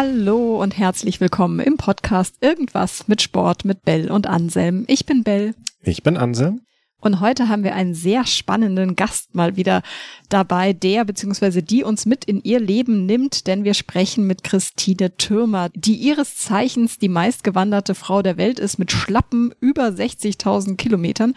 [0.00, 4.84] Hallo und herzlich willkommen im Podcast Irgendwas mit Sport mit Bell und Anselm.
[4.86, 5.56] Ich bin Bell.
[5.82, 6.60] Ich bin Anselm.
[7.00, 9.82] Und heute haben wir einen sehr spannenden Gast mal wieder
[10.28, 11.62] dabei, der bzw.
[11.62, 16.36] die uns mit in ihr Leben nimmt, denn wir sprechen mit Christine Türmer, die ihres
[16.36, 21.34] Zeichens die meistgewanderte Frau der Welt ist mit schlappen über 60.000 Kilometern.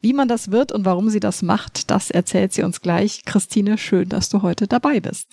[0.00, 3.24] Wie man das wird und warum sie das macht, das erzählt sie uns gleich.
[3.24, 5.28] Christine, schön, dass du heute dabei bist.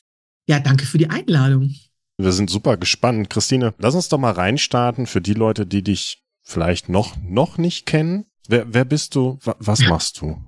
[0.46, 1.74] Ja, danke für die Einladung.
[2.18, 3.30] Wir sind super gespannt.
[3.30, 7.86] Christine, lass uns doch mal reinstarten für die Leute, die dich vielleicht noch, noch nicht
[7.86, 8.26] kennen.
[8.48, 9.38] Wer, wer bist du?
[9.44, 10.42] Was machst du?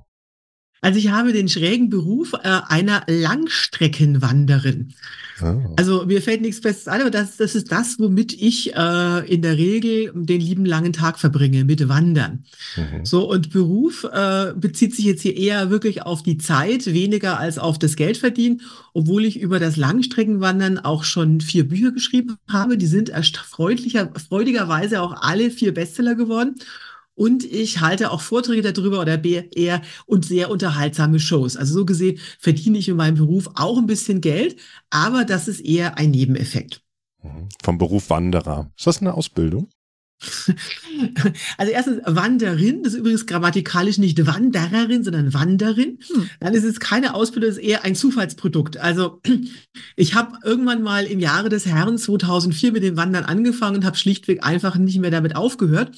[0.81, 4.93] Also ich habe den schrägen Beruf äh, einer Langstreckenwanderin.
[5.41, 5.73] Oh.
[5.77, 9.41] Also mir fällt nichts Festes ein, aber das, das ist das, womit ich äh, in
[9.41, 12.43] der Regel den lieben langen Tag verbringe, mit Wandern.
[12.75, 13.05] Mhm.
[13.05, 17.57] So, und Beruf äh, bezieht sich jetzt hier eher wirklich auf die Zeit, weniger als
[17.57, 18.61] auf das Geldverdienen,
[18.93, 22.77] obwohl ich über das Langstreckenwandern auch schon vier Bücher geschrieben habe.
[22.77, 26.55] Die sind erfreulicher, freudigerweise auch alle vier Bestseller geworden.
[27.19, 31.57] Und ich halte auch Vorträge darüber oder eher und sehr unterhaltsame Shows.
[31.57, 34.55] Also so gesehen verdiene ich in meinem Beruf auch ein bisschen Geld,
[34.89, 36.81] aber das ist eher ein Nebeneffekt.
[37.21, 37.49] Mhm.
[37.61, 38.71] Vom Beruf Wanderer.
[38.77, 39.67] Ist das eine Ausbildung?
[41.57, 45.99] Also erstens Wanderin, das ist übrigens grammatikalisch nicht Wandererin, sondern Wanderin.
[46.07, 46.29] Hm.
[46.39, 48.77] Dann ist es keine Ausbildung, das ist eher ein Zufallsprodukt.
[48.77, 49.21] Also
[49.97, 53.97] ich habe irgendwann mal im Jahre des Herrn 2004 mit dem Wandern angefangen und habe
[53.97, 55.91] schlichtweg einfach nicht mehr damit aufgehört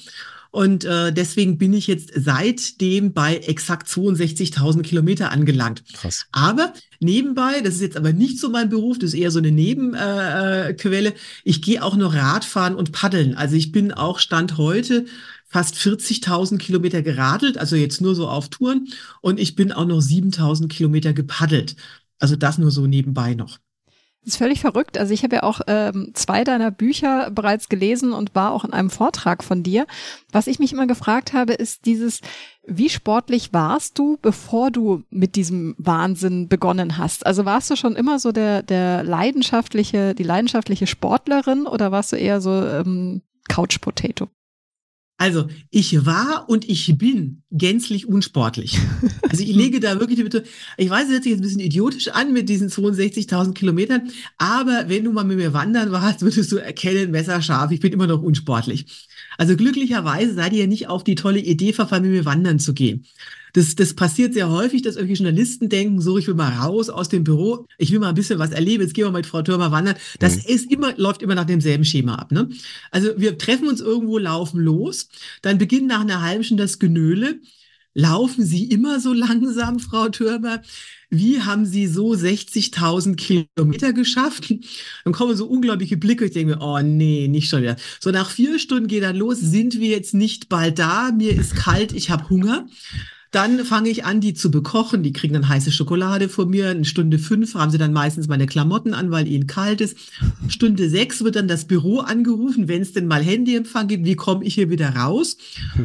[0.52, 5.82] und äh, deswegen bin ich jetzt seitdem bei exakt 62.000 Kilometer angelangt.
[5.94, 6.26] Krass.
[6.30, 9.50] Aber nebenbei, das ist jetzt aber nicht so mein Beruf, das ist eher so eine
[9.50, 13.34] Nebenquelle, äh, ich gehe auch noch Radfahren und Paddeln.
[13.34, 15.06] Also ich bin auch Stand heute
[15.46, 18.88] fast 40.000 Kilometer geradelt, also jetzt nur so auf Touren.
[19.22, 21.76] Und ich bin auch noch 7.000 Kilometer gepaddelt.
[22.18, 23.58] Also das nur so nebenbei noch.
[24.24, 24.98] Das ist völlig verrückt.
[24.98, 28.72] Also ich habe ja auch ähm, zwei deiner Bücher bereits gelesen und war auch in
[28.72, 29.84] einem Vortrag von dir.
[30.30, 32.20] Was ich mich immer gefragt habe, ist dieses,
[32.64, 37.26] wie sportlich warst du, bevor du mit diesem Wahnsinn begonnen hast?
[37.26, 42.16] Also warst du schon immer so der, der leidenschaftliche, die leidenschaftliche Sportlerin oder warst du
[42.16, 44.28] eher so ähm, Couch Potato?
[45.22, 48.76] Also, ich war und ich bin gänzlich unsportlich.
[49.30, 50.42] Also, ich lege da wirklich die Bitte,
[50.76, 54.88] ich weiß, es hört sich jetzt ein bisschen idiotisch an mit diesen 62.000 Kilometern, aber
[54.88, 58.20] wenn du mal mit mir wandern warst, würdest du erkennen, messerscharf, ich bin immer noch
[58.20, 58.84] unsportlich.
[59.42, 62.74] Also, glücklicherweise seid ihr ja nicht auf die tolle Idee verfallen, mit mir wandern zu
[62.74, 63.06] gehen.
[63.54, 67.08] Das, das passiert sehr häufig, dass irgendwelche Journalisten denken, so, ich will mal raus aus
[67.08, 69.72] dem Büro, ich will mal ein bisschen was erleben, jetzt gehen wir mit Frau Thürmer
[69.72, 69.96] wandern.
[70.20, 70.42] Das mhm.
[70.46, 72.30] ist immer, läuft immer nach demselben Schema ab.
[72.30, 72.50] Ne?
[72.92, 75.08] Also wir treffen uns irgendwo, laufen los,
[75.42, 77.40] dann beginnt nach einer halben Stunde das Genöle.
[77.94, 80.62] Laufen Sie immer so langsam, Frau Thürmer?
[81.14, 84.54] Wie haben Sie so 60.000 Kilometer geschafft?
[85.04, 86.24] Dann kommen so unglaubliche Blicke.
[86.24, 87.76] Ich denke mir, oh nee, nicht schon wieder.
[88.00, 89.38] So nach vier Stunden geht dann los.
[89.38, 91.12] Sind wir jetzt nicht bald da?
[91.12, 92.66] Mir ist kalt, ich habe Hunger.
[93.32, 95.02] Dann fange ich an, die zu bekochen.
[95.02, 96.70] Die kriegen dann heiße Schokolade von mir.
[96.70, 99.96] In Stunde fünf haben sie dann meistens meine Klamotten an, weil ihnen kalt ist.
[100.48, 104.04] Stunde sechs wird dann das Büro angerufen, wenn es denn mal Handyempfang gibt.
[104.04, 105.38] Wie komme ich hier wieder raus?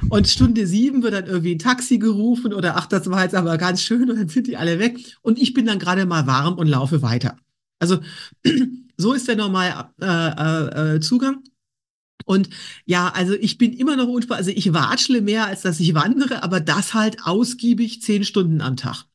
[0.10, 3.58] Und Stunde sieben wird dann irgendwie ein Taxi gerufen oder ach, das war jetzt aber
[3.58, 4.98] ganz schön und dann sind die alle weg.
[5.22, 7.38] Und ich bin dann gerade mal warm und laufe weiter.
[7.80, 8.00] Also
[8.98, 11.44] so ist der normale äh, äh, äh Zugang.
[12.28, 12.50] Und
[12.86, 14.46] ja, also ich bin immer noch unspannend.
[14.46, 18.76] Also ich watschle mehr, als dass ich wandere, aber das halt ausgiebig zehn Stunden am
[18.76, 19.06] Tag.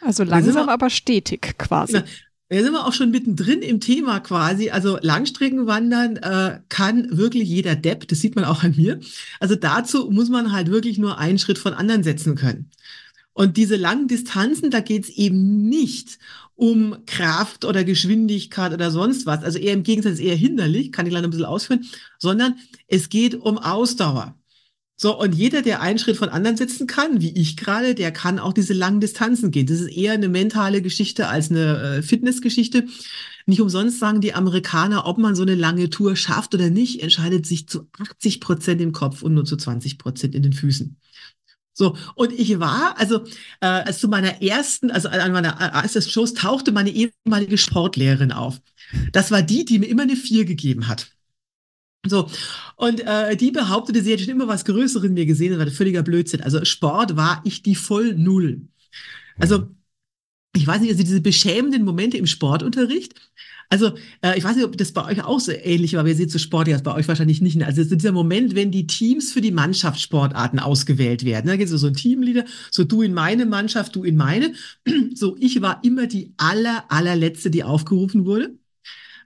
[0.00, 1.94] Also langsam, wir, aber stetig quasi.
[1.94, 2.04] Na,
[2.48, 4.70] da sind wir auch schon mittendrin im Thema quasi.
[4.70, 9.00] Also Langstreckenwandern äh, kann wirklich jeder Depp, das sieht man auch an mir.
[9.40, 12.70] Also dazu muss man halt wirklich nur einen Schritt von anderen setzen können.
[13.32, 16.18] Und diese langen Distanzen, da geht's eben nicht
[16.60, 19.42] um Kraft oder Geschwindigkeit oder sonst was.
[19.42, 21.86] Also eher im Gegensatz eher hinderlich, kann ich leider ein bisschen ausführen,
[22.18, 24.36] sondern es geht um Ausdauer.
[24.94, 28.38] So, und jeder, der einen Schritt von anderen setzen kann, wie ich gerade, der kann
[28.38, 29.64] auch diese langen Distanzen gehen.
[29.64, 32.84] Das ist eher eine mentale Geschichte als eine äh, Fitnessgeschichte.
[33.46, 37.46] Nicht umsonst sagen die Amerikaner, ob man so eine lange Tour schafft oder nicht, entscheidet
[37.46, 40.98] sich zu 80 Prozent im Kopf und nur zu 20 Prozent in den Füßen.
[41.80, 43.24] So, und ich war, also
[43.62, 48.60] äh, als zu meiner ersten, also an meiner ersten Shows tauchte meine ehemalige Sportlehrerin auf.
[49.12, 51.10] Das war die, die mir immer eine vier gegeben hat.
[52.06, 52.30] So,
[52.76, 55.72] und äh, die behauptete, sie hätte schon immer was Größeres in mir gesehen, das war
[55.72, 56.42] völliger Blödsinn.
[56.42, 58.60] Also Sport war ich die voll Null.
[59.38, 59.70] Also,
[60.54, 63.14] ich weiß nicht, also diese beschämenden Momente im Sportunterricht,
[63.72, 66.16] also, äh, ich weiß nicht, ob das bei euch auch so ähnlich war, aber ihr
[66.16, 67.62] seht so Sport, ja, bei euch wahrscheinlich nicht.
[67.62, 71.46] Also, so dieser Moment, wenn die Teams für die Mannschaftssportarten ausgewählt werden.
[71.46, 74.52] Da geht es so ein Teamleader, so du in meine Mannschaft, du in meine.
[75.14, 78.54] So, ich war immer die aller, allerletzte, die aufgerufen wurde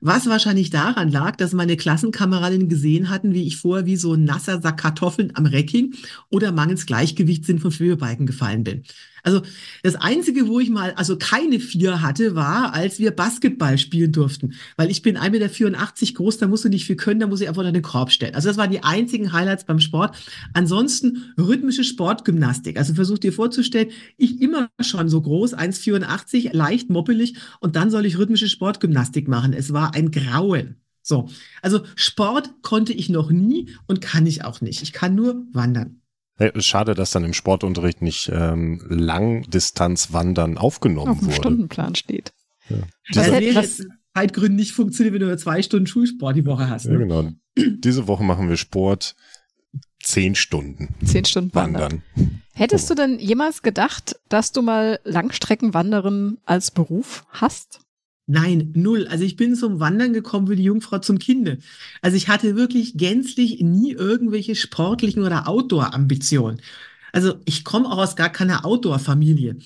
[0.01, 4.25] Was wahrscheinlich daran lag, dass meine Klassenkameradinnen gesehen hatten, wie ich vorher wie so ein
[4.25, 5.95] nasser Sack Kartoffeln am Recking
[6.31, 8.85] oder mangels Gleichgewichtssinn von Schwebebalken gefallen bin.
[9.25, 9.41] Also
[9.83, 14.53] das Einzige, wo ich mal also keine vier hatte, war, als wir Basketball spielen durften.
[14.77, 17.49] Weil ich bin 1,84 Meter groß, da musst du nicht viel können, da muss ich
[17.49, 18.35] einfach in den Korb stellen.
[18.35, 20.15] Also das waren die einzigen Highlights beim Sport.
[20.53, 22.77] Ansonsten rhythmische Sportgymnastik.
[22.77, 23.89] Also versuch dir vorzustellen,
[24.19, 29.55] ich immer schon so groß, 1,84, leicht moppelig und dann soll ich rhythmische Sportgymnastik machen.
[29.55, 30.77] Es war ein Grauen.
[31.03, 31.29] So,
[31.63, 34.83] also Sport konnte ich noch nie und kann ich auch nicht.
[34.83, 36.01] Ich kann nur wandern.
[36.37, 41.37] Hey, schade, dass dann im Sportunterricht nicht ähm, Langdistanzwandern aufgenommen Auf dem wurde.
[41.37, 42.33] Stundenplan steht.
[42.69, 42.79] Ja.
[43.13, 46.87] Das was- jetzt Zeitgründen nicht funktioniert, wenn du nur zwei Stunden Schulsport die Woche hast.
[46.87, 46.99] Ja, Ne?
[46.99, 47.31] genau.
[47.57, 49.15] Diese Woche machen wir Sport
[50.03, 52.03] zehn Stunden Zehn Stunden wandern.
[52.17, 52.43] wandern.
[52.53, 57.81] Hättest du denn jemals gedacht, dass du mal Langstreckenwanderin als Beruf hast?
[58.27, 59.07] Nein, null.
[59.09, 61.59] Also ich bin zum Wandern gekommen wie die Jungfrau zum Kinde.
[62.01, 66.61] Also ich hatte wirklich gänzlich nie irgendwelche sportlichen oder Outdoor-Ambitionen.
[67.13, 69.57] Also ich komme auch aus gar keiner Outdoor-Familie.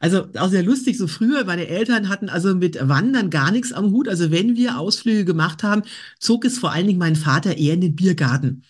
[0.00, 3.92] Also auch sehr lustig, so früher, meine Eltern hatten also mit Wandern gar nichts am
[3.92, 4.08] Hut.
[4.08, 5.82] Also wenn wir Ausflüge gemacht haben,
[6.18, 8.64] zog es vor allen Dingen mein Vater eher in den Biergarten.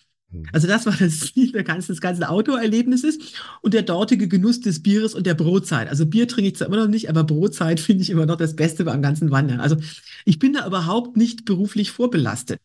[0.53, 3.19] Also das war das Ziel der ganzen, des ganzen Outdoor-Erlebnisses
[3.63, 5.89] und der dortige Genuss des Bieres und der Brotzeit.
[5.89, 8.55] Also Bier trinke ich zwar immer noch nicht, aber Brotzeit finde ich immer noch das
[8.57, 9.61] Beste beim ganzen Wandern.
[9.61, 9.77] Also
[10.25, 12.61] ich bin da überhaupt nicht beruflich vorbelastet.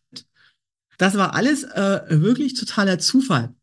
[0.98, 3.54] Das war alles äh, wirklich totaler Zufall.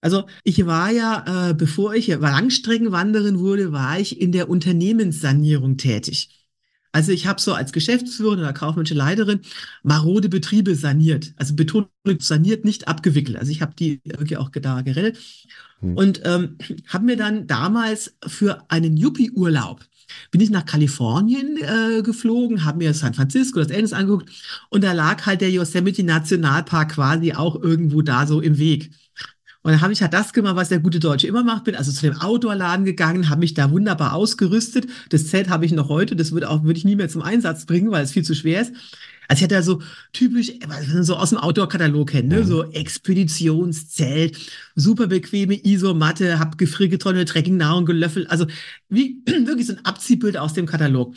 [0.00, 6.41] Also ich war ja, äh, bevor ich Langstreckenwanderin wurde, war ich in der Unternehmenssanierung tätig.
[6.92, 9.40] Also ich habe so als Geschäftsführerin oder kaufmännische Leiterin
[9.82, 11.32] marode Betriebe saniert.
[11.36, 13.38] Also Betonung saniert, nicht abgewickelt.
[13.38, 15.18] Also ich habe die wirklich auch da gerettet.
[15.80, 15.96] Hm.
[15.96, 16.58] Und ähm,
[16.88, 19.80] habe mir dann damals für einen Yuppie-Urlaub
[20.30, 24.30] bin ich nach Kalifornien äh, geflogen, habe mir San Francisco, das Endes angeguckt
[24.68, 28.90] und da lag halt der Yosemite Nationalpark quasi auch irgendwo da so im Weg.
[29.62, 31.92] Und dann habe ich halt das gemacht, was der gute Deutsche immer macht, bin also
[31.92, 34.86] zu dem Outdoor-Laden gegangen, habe mich da wunderbar ausgerüstet.
[35.10, 37.64] Das Zelt habe ich noch heute, das würde auch würde ich nie mehr zum Einsatz
[37.64, 38.72] bringen, weil es viel zu schwer ist.
[39.28, 39.80] Also ich hatte da so
[40.12, 40.52] typisch,
[41.00, 42.40] so aus dem Outdoor-Katalog kennt, ne?
[42.40, 42.44] Mhm.
[42.44, 44.36] so Expeditionszelt,
[44.74, 48.46] super bequeme Isomatte, hab gefriergetrocknete Trekkingnahrung gelöffelt, also
[48.88, 51.14] wie wirklich so ein Abziehbild aus dem Katalog.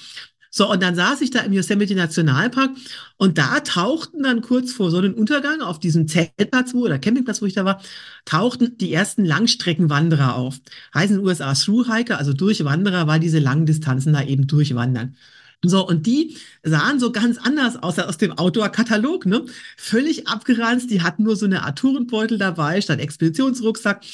[0.58, 2.72] So, und dann saß ich da im Yosemite Nationalpark
[3.18, 7.56] und da tauchten dann kurz vor Sonnenuntergang auf diesem Zeltplatz, wo, oder Campingplatz, wo ich
[7.56, 7.82] da war,
[8.24, 10.62] tauchten die ersten Langstreckenwanderer auf.
[10.94, 15.18] Heißen in den USA Thru-Hiker, also Durchwanderer, weil diese langen Distanzen da eben durchwandern.
[15.62, 19.46] So, und die sahen so ganz anders aus aus dem Outdoor-Katalog, ne?
[19.76, 24.06] Völlig abgeranzt, die hatten nur so eine Art Tourenbeutel dabei, statt Expeditionsrucksack.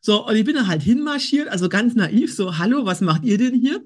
[0.00, 3.38] So, und ich bin da halt hinmarschiert, also ganz naiv, so, hallo, was macht ihr
[3.38, 3.84] denn hier?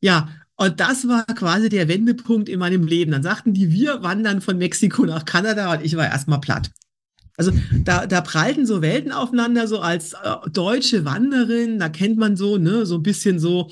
[0.00, 0.28] Ja,
[0.60, 3.12] und das war quasi der Wendepunkt in meinem Leben.
[3.12, 6.70] Dann sagten die, wir wandern von Mexiko nach Kanada und ich war erstmal platt.
[7.38, 7.50] Also
[7.82, 12.58] da, da prallten so Welten aufeinander, so als äh, deutsche Wanderin, da kennt man so,
[12.58, 13.70] ne, so ein bisschen so,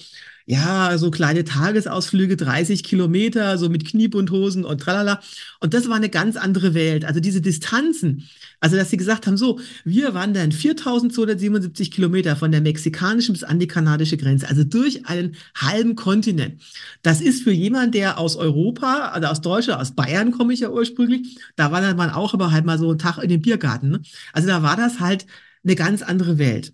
[0.51, 5.21] ja, so kleine Tagesausflüge, 30 Kilometer, so mit Kniebundhosen und tralala.
[5.61, 7.05] Und das war eine ganz andere Welt.
[7.05, 8.27] Also diese Distanzen,
[8.59, 13.59] also dass sie gesagt haben, so, wir wandern 4277 Kilometer von der mexikanischen bis an
[13.59, 16.63] die kanadische Grenze, also durch einen halben Kontinent.
[17.03, 20.71] Das ist für jemanden, der aus Europa, also aus Deutschland, aus Bayern komme ich ja
[20.71, 23.91] ursprünglich, da wandert man auch aber halt mal so einen Tag in den Biergarten.
[23.91, 24.01] Ne?
[24.33, 25.27] Also da war das halt
[25.63, 26.73] eine ganz andere Welt.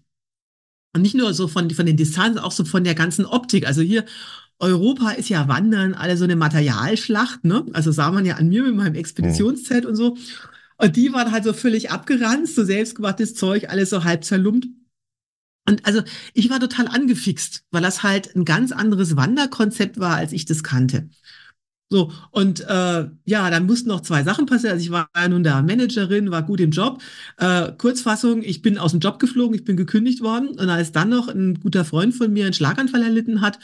[0.94, 3.66] Und nicht nur so von, von den Distanzen, auch so von der ganzen Optik.
[3.66, 4.04] Also hier,
[4.58, 7.66] Europa ist ja Wandern, alle so eine Materialschlacht, ne?
[7.72, 10.16] Also sah man ja an mir mit meinem Expeditionszelt und so.
[10.76, 14.66] Und die waren halt so völlig abgeranzt, so selbstgemachtes Zeug, alles so halb zerlumpt.
[15.66, 16.02] Und also
[16.34, 20.62] ich war total angefixt, weil das halt ein ganz anderes Wanderkonzept war, als ich das
[20.62, 21.08] kannte.
[21.90, 24.72] So, und äh, ja, dann mussten noch zwei Sachen passieren.
[24.74, 27.00] Also ich war ja nun da Managerin, war gut im Job.
[27.38, 30.48] Äh, Kurzfassung, ich bin aus dem Job geflogen, ich bin gekündigt worden.
[30.48, 33.58] Und als dann noch ein guter Freund von mir einen Schlaganfall erlitten hat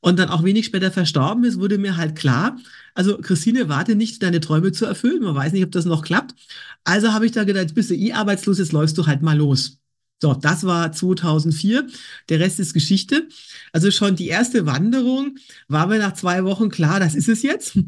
[0.00, 2.58] und dann auch wenig später verstorben ist, wurde mir halt klar,
[2.94, 5.22] also Christine, warte nicht, deine Träume zu erfüllen.
[5.22, 6.34] Man weiß nicht, ob das noch klappt.
[6.84, 9.36] Also habe ich da gedacht, jetzt bist du eh arbeitslos, jetzt läufst du halt mal
[9.36, 9.79] los.
[10.20, 11.86] So, das war 2004.
[12.28, 13.28] Der Rest ist Geschichte.
[13.72, 15.36] Also schon die erste Wanderung
[15.68, 17.78] war mir nach zwei Wochen klar, das ist es jetzt.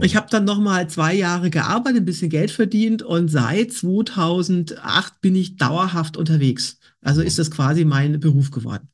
[0.00, 5.20] Ich habe dann noch mal zwei Jahre gearbeitet, ein bisschen Geld verdient und seit 2008
[5.20, 6.78] bin ich dauerhaft unterwegs.
[7.02, 8.88] Also ist das quasi mein Beruf geworden.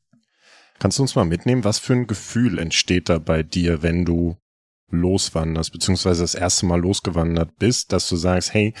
[0.79, 4.37] Kannst du uns mal mitnehmen, was für ein Gefühl entsteht da bei dir, wenn du
[4.89, 8.73] loswanderst, beziehungsweise das erste Mal losgewandert bist, dass du sagst, hey,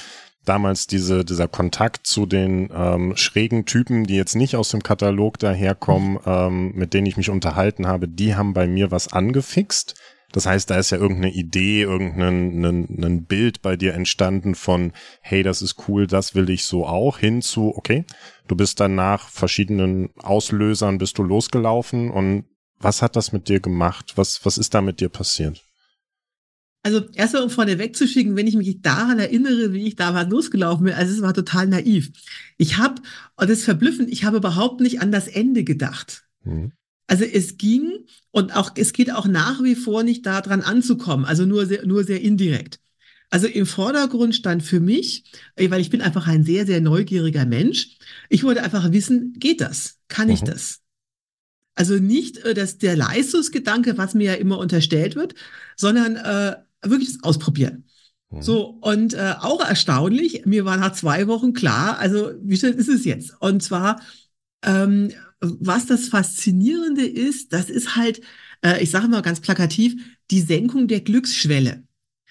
[0.47, 5.39] damals diese, dieser Kontakt zu den ähm, schrägen Typen, die jetzt nicht aus dem Katalog
[5.39, 9.95] daherkommen, ähm, mit denen ich mich unterhalten habe, die haben bei mir was angefixt.
[10.31, 14.91] Das heißt, da ist ja irgendeine Idee, irgendein ein, ein Bild bei dir entstanden von,
[15.21, 18.05] hey, das ist cool, das will ich so auch, hin zu, okay,
[18.47, 22.45] du bist dann nach verschiedenen Auslösern bist du losgelaufen und
[22.79, 24.13] was hat das mit dir gemacht?
[24.15, 25.63] Was, was ist da mit dir passiert?
[26.87, 30.93] Also erstmal um vorne wegzuschicken, wenn ich mich daran erinnere, wie ich damals losgelaufen bin,
[30.93, 32.11] also es war total naiv.
[32.55, 33.01] Ich habe,
[33.35, 36.23] und das ist verblüffend, ich habe überhaupt nicht an das Ende gedacht.
[36.45, 36.71] Mhm.
[37.05, 41.45] Also es ging und auch es geht auch nach wie vor nicht daran anzukommen, also
[41.45, 42.79] nur sehr, nur sehr indirekt.
[43.29, 45.25] Also im Vordergrund stand für mich,
[45.57, 47.97] weil ich bin einfach ein sehr, sehr neugieriger Mensch.
[48.29, 49.97] Ich wollte einfach wissen, geht das?
[50.07, 50.45] Kann ich mhm.
[50.45, 50.79] das?
[51.75, 55.35] Also nicht äh, dass der Leistungsgedanke, was mir ja immer unterstellt wird,
[55.75, 57.85] sondern äh, wirklich das Ausprobieren.
[58.29, 58.41] Mhm.
[58.41, 62.89] So, und äh, auch erstaunlich, mir war nach zwei Wochen klar, also wie schnell ist
[62.89, 63.33] es jetzt?
[63.39, 64.01] Und zwar,
[64.63, 68.21] ähm, was das Faszinierende ist, das ist halt,
[68.63, 69.95] äh, ich sage mal ganz plakativ,
[70.31, 71.83] die Senkung der Glücksschwelle.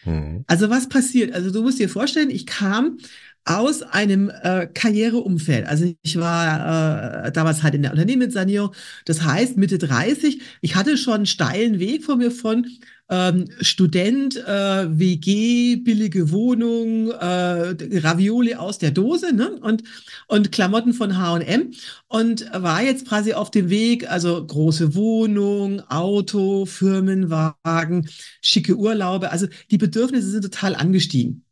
[0.05, 0.45] Mhm.
[0.47, 1.33] Also was passiert?
[1.33, 2.99] Also du musst dir vorstellen, ich kam
[3.45, 5.67] aus einem äh, Karriereumfeld.
[5.67, 8.75] Also ich war äh, damals halt in der Unternehmenssanierung,
[9.05, 10.43] das heißt Mitte 30.
[10.61, 12.67] Ich hatte schon einen steilen Weg vor mir von
[13.09, 19.51] ähm, Student, äh, WG, billige Wohnung, äh, Ravioli aus der Dose ne?
[19.61, 19.85] und,
[20.29, 21.73] und Klamotten von H&M
[22.09, 28.09] und war jetzt quasi auf dem Weg, also große Wohnung, Auto, Firmenwagen,
[28.43, 31.45] schicke Urlaube, also die Bedürfnisse sind total angestiegen.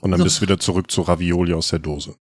[0.00, 0.24] Und dann so.
[0.24, 2.16] bist du wieder zurück zu Ravioli aus der Dose.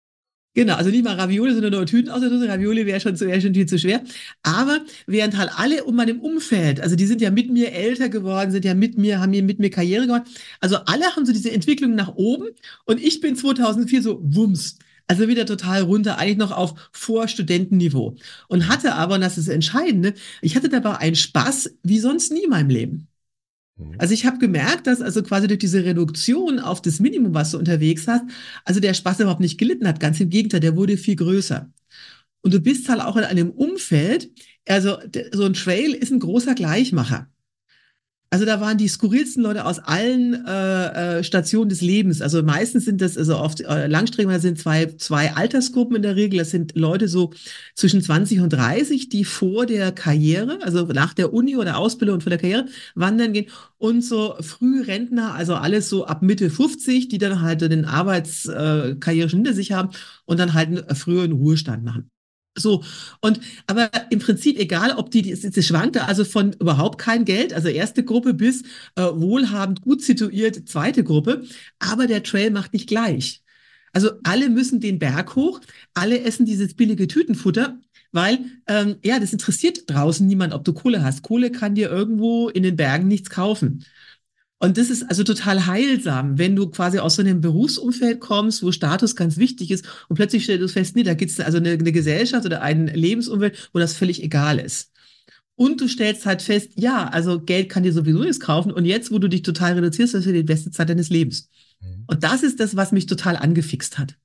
[0.56, 2.48] Genau, also nicht mal Ravioli, sondern nur Tüten aus der Dose.
[2.48, 4.04] Ravioli wäre schon, wär schon viel zu schwer.
[4.44, 8.52] Aber während halt alle um meinem Umfeld, also die sind ja mit mir älter geworden,
[8.52, 10.24] sind ja mit mir, haben mir mit mir Karriere gemacht.
[10.60, 12.50] Also alle haben so diese Entwicklung nach oben
[12.86, 14.78] und ich bin 2004 so wumms.
[15.08, 18.16] Also wieder total runter, eigentlich noch auf Vorstudentenniveau.
[18.48, 22.32] Und hatte aber, und das ist das Entscheidende, ich hatte dabei einen Spaß wie sonst
[22.32, 23.08] nie in meinem Leben.
[23.77, 23.96] Mhm.
[23.98, 27.58] Also ich habe gemerkt, dass also quasi durch diese Reduktion auf das Minimum, was du
[27.58, 28.24] unterwegs hast,
[28.65, 30.00] also der Spaß überhaupt nicht gelitten hat.
[30.00, 31.72] Ganz im Gegenteil, der wurde viel größer.
[32.42, 34.30] Und du bist halt auch in einem Umfeld,
[34.68, 34.98] also
[35.32, 37.30] so ein Trail ist ein großer Gleichmacher.
[38.34, 42.20] Also da waren die skurrilsten Leute aus allen äh, äh, Stationen des Lebens.
[42.20, 46.40] Also meistens sind das, also oft äh, Langstrecken sind zwei, zwei Altersgruppen in der Regel.
[46.40, 47.32] Das sind Leute so
[47.75, 52.22] zwischen 20 und 30, die vor der Karriere, also nach der Uni oder Ausbildung und
[52.24, 53.52] vor der Karriere wandern gehen.
[53.78, 59.42] Und so Frührentner, also alles so ab Mitte 50, die dann halt den Arbeitskarriere schon
[59.42, 59.90] hinter sich haben
[60.25, 62.10] und dann halt einen früheren Ruhestand machen.
[62.56, 62.84] So,
[63.22, 67.52] und aber im Prinzip egal, ob die, das, das schwankte also von überhaupt kein Geld,
[67.52, 68.62] also erste Gruppe bis
[68.96, 71.46] äh, wohlhabend, gut situiert, zweite Gruppe,
[71.80, 73.42] aber der Trail macht nicht gleich.
[73.92, 75.62] Also alle müssen den Berg hoch,
[75.96, 77.80] alle essen dieses billige Tütenfutter,
[78.12, 81.24] weil ähm, ja, das interessiert draußen niemand, ob du Kohle hast.
[81.24, 83.84] Kohle kann dir irgendwo in den Bergen nichts kaufen.
[84.63, 88.72] Und das ist also total heilsam, wenn du quasi aus so einem Berufsumfeld kommst, wo
[88.72, 91.72] Status ganz wichtig ist und plötzlich stellst du fest, nee, da gibt es also eine,
[91.72, 94.93] eine Gesellschaft oder ein Lebensumfeld, wo das völlig egal ist.
[95.55, 98.72] Und du stellst halt fest, ja, also Geld kann dir sowieso nichts kaufen.
[98.72, 101.50] Und jetzt, wo du dich total reduzierst, das ist die beste Zeit deines Lebens.
[101.82, 102.05] Mhm.
[102.08, 104.15] Und das ist das, was mich total angefixt hat.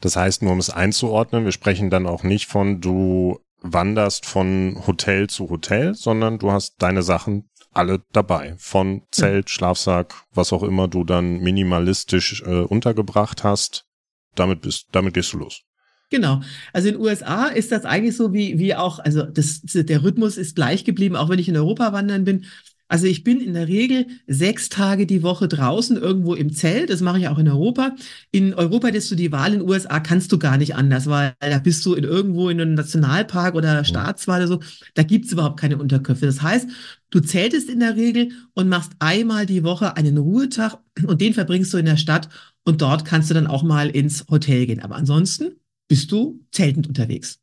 [0.00, 4.82] Das heißt, nur um es einzuordnen, wir sprechen dann auch nicht von, du wanderst von
[4.86, 8.54] Hotel zu Hotel, sondern du hast deine Sachen alle dabei.
[8.58, 13.86] Von Zelt, Schlafsack, was auch immer du dann minimalistisch äh, untergebracht hast.
[14.34, 15.62] Damit bist, damit gehst du los.
[16.10, 16.42] Genau.
[16.72, 20.36] Also in den USA ist das eigentlich so wie, wie auch, also das, der Rhythmus
[20.36, 22.46] ist gleich geblieben, auch wenn ich in Europa wandern bin.
[22.88, 26.90] Also ich bin in der Regel sechs Tage die Woche draußen irgendwo im Zelt.
[26.90, 27.96] Das mache ich auch in Europa.
[28.30, 31.34] In Europa hättest du die Wahl, in den USA kannst du gar nicht anders, weil
[31.40, 34.60] da bist du in irgendwo in einem Nationalpark oder Staatswahl oder so.
[34.94, 36.26] Da gibt's überhaupt keine Unterkünfte.
[36.26, 36.68] Das heißt,
[37.10, 41.72] du zeltest in der Regel und machst einmal die Woche einen Ruhetag und den verbringst
[41.72, 42.28] du in der Stadt
[42.64, 44.80] und dort kannst du dann auch mal ins Hotel gehen.
[44.80, 45.56] Aber ansonsten
[45.88, 47.40] bist du zeltend unterwegs.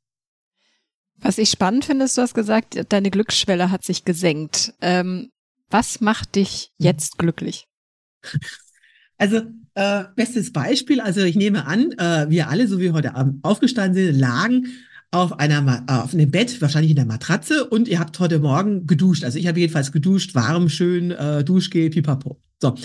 [1.22, 4.74] Was ich spannend finde, ist, du hast gesagt, deine Glücksschwelle hat sich gesenkt.
[4.82, 5.30] Ähm,
[5.70, 7.68] was macht dich jetzt glücklich?
[9.18, 9.42] Also,
[9.76, 13.94] äh, bestes Beispiel, also ich nehme an, äh, wir alle, so wie heute Abend aufgestanden
[13.94, 14.68] sind, lagen
[15.12, 19.24] auf einer auf einem Bett, wahrscheinlich in der Matratze, und ihr habt heute Morgen geduscht.
[19.24, 22.42] Also ich habe jedenfalls geduscht, warm, schön, äh, Duschgel, pipapo.
[22.62, 22.76] So,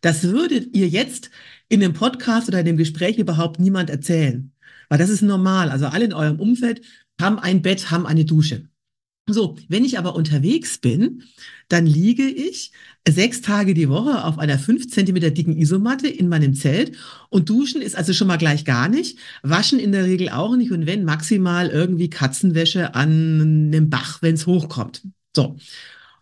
[0.00, 1.30] das würdet ihr jetzt
[1.68, 4.52] in einem Podcast oder in dem Gespräch überhaupt niemand erzählen,
[4.88, 5.70] weil das ist normal.
[5.70, 6.82] Also alle in eurem Umfeld
[7.20, 8.68] haben ein Bett, haben eine Dusche.
[9.28, 11.22] So, wenn ich aber unterwegs bin,
[11.68, 12.72] dann liege ich
[13.08, 16.96] sechs Tage die Woche auf einer fünf Zentimeter dicken Isomatte in meinem Zelt
[17.30, 20.72] und duschen ist also schon mal gleich gar nicht, waschen in der Regel auch nicht
[20.72, 25.02] und wenn maximal irgendwie Katzenwäsche an einem Bach, wenn es hochkommt.
[25.36, 25.56] So.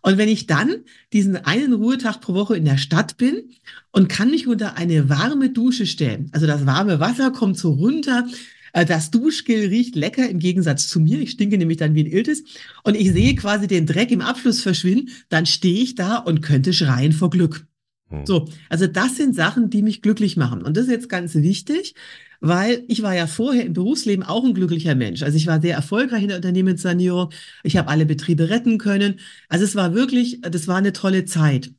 [0.03, 0.77] Und wenn ich dann
[1.13, 3.49] diesen einen Ruhetag pro Woche in der Stadt bin
[3.91, 8.27] und kann mich unter eine warme Dusche stellen, also das warme Wasser kommt so runter,
[8.73, 11.19] das Duschgel riecht lecker im Gegensatz zu mir.
[11.19, 12.43] Ich stinke nämlich dann wie ein Iltis.
[12.83, 15.09] Und ich sehe quasi den Dreck im Abfluss verschwinden.
[15.29, 17.65] Dann stehe ich da und könnte schreien vor Glück.
[18.09, 18.25] Hm.
[18.25, 20.61] So, also das sind Sachen, die mich glücklich machen.
[20.61, 21.95] Und das ist jetzt ganz wichtig,
[22.41, 25.23] weil ich war ja vorher im Berufsleben auch ein glücklicher Mensch.
[25.23, 27.29] Also ich war sehr erfolgreich in der Unternehmenssanierung.
[27.63, 29.19] Ich habe alle Betriebe retten können.
[29.47, 31.71] Also es war wirklich, das war eine tolle Zeit.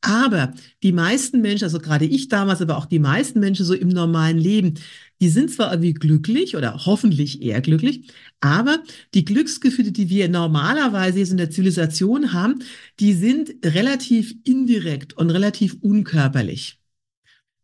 [0.00, 3.88] Aber die meisten Menschen, also gerade ich damals, aber auch die meisten Menschen so im
[3.88, 4.74] normalen Leben,
[5.20, 8.08] die sind zwar irgendwie glücklich oder hoffentlich eher glücklich,
[8.40, 8.78] aber
[9.14, 12.60] die Glücksgefühle, die wir normalerweise jetzt in der Zivilisation haben,
[13.00, 16.77] die sind relativ indirekt und relativ unkörperlich.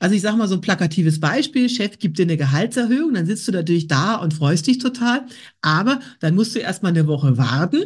[0.01, 3.47] Also ich sage mal so ein plakatives Beispiel, Chef gibt dir eine Gehaltserhöhung, dann sitzt
[3.49, 5.25] du natürlich da und freust dich total,
[5.63, 7.85] aber dann musst du erstmal eine Woche warten,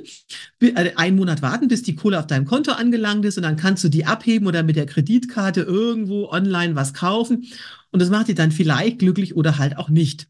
[0.60, 3.84] äh, einen Monat warten, bis die Kohle auf deinem Konto angelangt ist und dann kannst
[3.84, 7.44] du die abheben oder mit der Kreditkarte irgendwo online was kaufen
[7.90, 10.28] und das macht dich dann vielleicht glücklich oder halt auch nicht.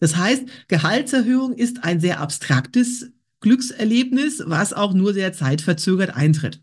[0.00, 6.60] Das heißt, Gehaltserhöhung ist ein sehr abstraktes Glückserlebnis, was auch nur sehr zeitverzögert eintritt.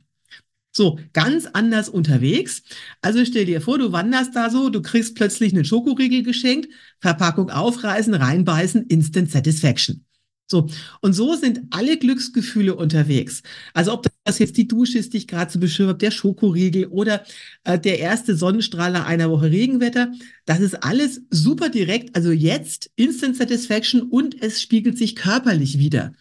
[0.77, 2.61] So, ganz anders unterwegs.
[3.01, 6.69] Also stell dir vor, du wanderst da so, du kriegst plötzlich einen Schokoriegel geschenkt,
[6.99, 10.05] Verpackung aufreißen, reinbeißen, Instant Satisfaction.
[10.45, 10.69] So,
[11.01, 13.41] und so sind alle Glücksgefühle unterwegs.
[13.73, 16.85] Also ob das jetzt die Dusche ist, die ich gerade so beschrieben habe, der Schokoriegel
[16.85, 17.23] oder
[17.63, 20.11] äh, der erste Sonnenstrahl nach einer Woche Regenwetter,
[20.45, 22.15] das ist alles super direkt.
[22.15, 26.13] Also jetzt Instant Satisfaction und es spiegelt sich körperlich wieder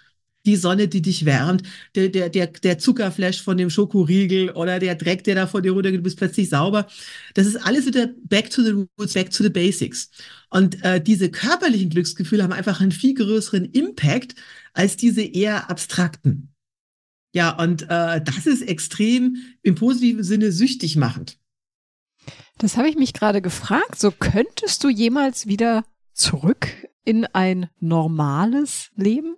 [0.47, 4.95] die Sonne, die dich wärmt, der, der, der, der Zuckerflash von dem Schokoriegel oder der
[4.95, 6.87] Dreck, der da vor dir runtergeht, du bist plötzlich sauber.
[7.35, 10.11] Das ist alles wieder back to the roots, back to the basics.
[10.49, 14.37] Und äh, diese körperlichen Glücksgefühle haben einfach einen viel größeren Impact
[14.73, 16.55] als diese eher abstrakten.
[17.35, 21.39] Ja, und äh, das ist extrem im positiven Sinne süchtig machend.
[22.59, 23.99] Das habe ich mich gerade gefragt.
[23.99, 26.69] So könntest du jemals wieder zurück
[27.05, 29.37] in ein normales Leben?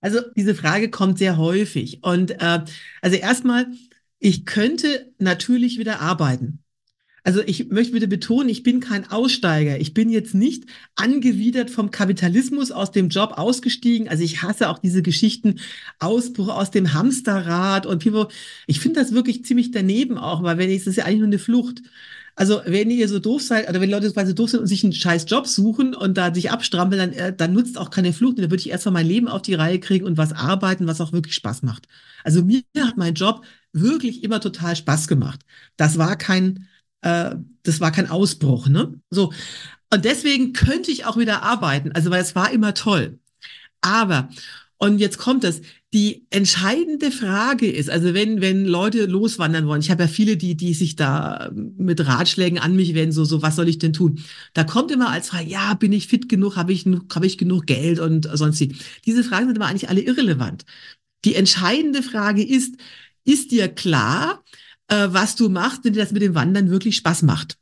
[0.00, 2.02] Also diese Frage kommt sehr häufig.
[2.02, 2.64] Und äh,
[3.02, 3.66] also erstmal,
[4.18, 6.62] ich könnte natürlich wieder arbeiten.
[7.24, 9.78] Also ich möchte bitte betonen, ich bin kein Aussteiger.
[9.78, 14.08] Ich bin jetzt nicht angewidert vom Kapitalismus aus dem Job ausgestiegen.
[14.08, 15.60] Also ich hasse auch diese Geschichten,
[15.98, 18.28] Ausbruch aus dem Hamsterrad und Pivo.
[18.66, 21.26] Ich finde das wirklich ziemlich daneben auch, weil wenn ich, das ist ja eigentlich nur
[21.26, 21.82] eine Flucht.
[22.38, 24.92] Also wenn ihr so doof seid, oder wenn Leute quasi doof sind und sich einen
[24.92, 28.38] scheiß Job suchen und da sich abstrampeln, dann, äh, dann nutzt auch keine Flucht.
[28.38, 31.12] dann würde ich erstmal mein Leben auf die Reihe kriegen und was arbeiten, was auch
[31.12, 31.88] wirklich Spaß macht.
[32.22, 35.40] Also mir hat mein Job wirklich immer total Spaß gemacht.
[35.76, 36.68] Das war kein,
[37.00, 38.94] äh, das war kein Ausbruch, ne?
[39.10, 39.32] So.
[39.92, 41.90] Und deswegen könnte ich auch wieder arbeiten.
[41.92, 43.18] Also, weil es war immer toll.
[43.80, 44.28] Aber,
[44.78, 45.62] und jetzt kommt es,
[45.94, 50.54] die entscheidende Frage ist, also wenn, wenn Leute loswandern wollen, ich habe ja viele, die,
[50.54, 54.20] die sich da mit Ratschlägen an mich wenden, so, so, was soll ich denn tun?
[54.52, 57.66] Da kommt immer als Frage, ja, bin ich fit genug, habe ich, habe ich genug
[57.66, 58.74] Geld und sonst wie.
[59.06, 60.66] Diese Fragen sind aber eigentlich alle irrelevant.
[61.24, 62.76] Die entscheidende Frage ist,
[63.24, 64.44] ist dir klar,
[64.88, 67.58] äh, was du machst, wenn dir das mit dem Wandern wirklich Spaß macht?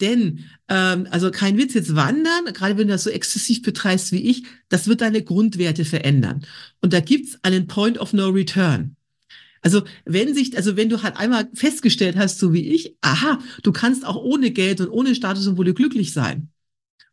[0.00, 4.28] Denn, ähm, also kein Witz, jetzt wandern, gerade wenn du das so exzessiv betreibst wie
[4.28, 6.44] ich, das wird deine Grundwerte verändern.
[6.80, 8.96] Und da gibt's einen Point of No Return.
[9.62, 13.72] Also wenn sich, also wenn du halt einmal festgestellt hast, so wie ich, aha, du
[13.72, 16.48] kannst auch ohne Geld und ohne Status und Symbole glücklich sein.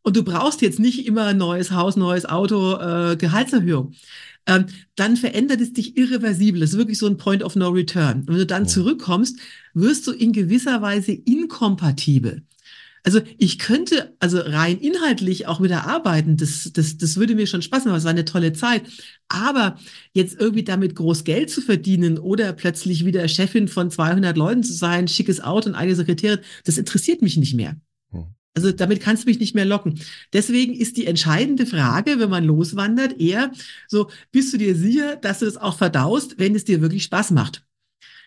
[0.02, 3.94] Und du brauchst jetzt nicht immer ein neues Haus, neues Auto, äh, Gehaltserhöhung.
[4.48, 4.66] Ähm,
[4.96, 6.60] dann verändert es dich irreversibel.
[6.60, 8.22] Das ist wirklich so ein Point of No Return.
[8.22, 8.68] Und wenn du dann oh.
[8.68, 9.40] zurückkommst,
[9.74, 12.44] wirst du in gewisser Weise inkompatibel.
[13.04, 16.38] Also ich könnte also rein inhaltlich auch wieder arbeiten.
[16.38, 17.96] Das, das, das würde mir schon Spaß machen.
[17.96, 18.84] Es war eine tolle Zeit.
[19.28, 19.80] Aber
[20.14, 24.74] jetzt irgendwie damit groß Geld zu verdienen oder plötzlich wieder Chefin von 200 Leuten zu
[24.74, 27.78] sein, schickes Auto und eine Sekretärin, das interessiert mich nicht mehr.
[28.12, 28.26] Hm.
[28.54, 30.00] Also damit kannst du mich nicht mehr locken.
[30.34, 33.52] Deswegen ist die entscheidende Frage, wenn man loswandert, eher
[33.88, 37.32] so, bist du dir sicher, dass du das auch verdaust, wenn es dir wirklich Spaß
[37.32, 37.66] macht?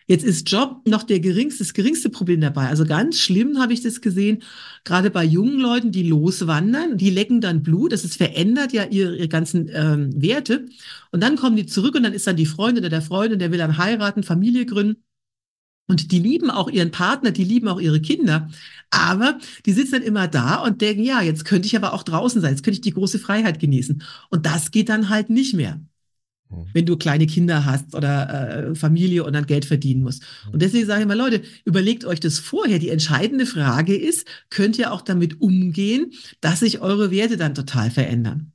[0.06, 2.68] Jetzt ist Job noch der geringste, das geringste Problem dabei.
[2.68, 4.42] Also ganz schlimm habe ich das gesehen,
[4.84, 9.16] gerade bei jungen Leuten, die loswandern, die lecken dann Blut, das ist verändert ja ihre,
[9.16, 10.66] ihre ganzen ähm, Werte.
[11.10, 13.50] Und dann kommen die zurück und dann ist dann die Freundin oder der Freund der
[13.50, 15.02] will dann heiraten, Familie gründen.
[15.86, 18.50] Und die lieben auch ihren Partner, die lieben auch ihre Kinder.
[18.90, 22.40] Aber die sitzen dann immer da und denken, ja, jetzt könnte ich aber auch draußen
[22.40, 24.02] sein, jetzt könnte ich die große Freiheit genießen.
[24.30, 25.80] Und das geht dann halt nicht mehr.
[26.50, 26.66] Mhm.
[26.72, 30.22] wenn du kleine Kinder hast oder äh, Familie und dann Geld verdienen musst.
[30.52, 32.78] Und deswegen sage ich mal, Leute, überlegt euch das vorher.
[32.78, 37.90] Die entscheidende Frage ist, könnt ihr auch damit umgehen, dass sich eure Werte dann total
[37.90, 38.52] verändern?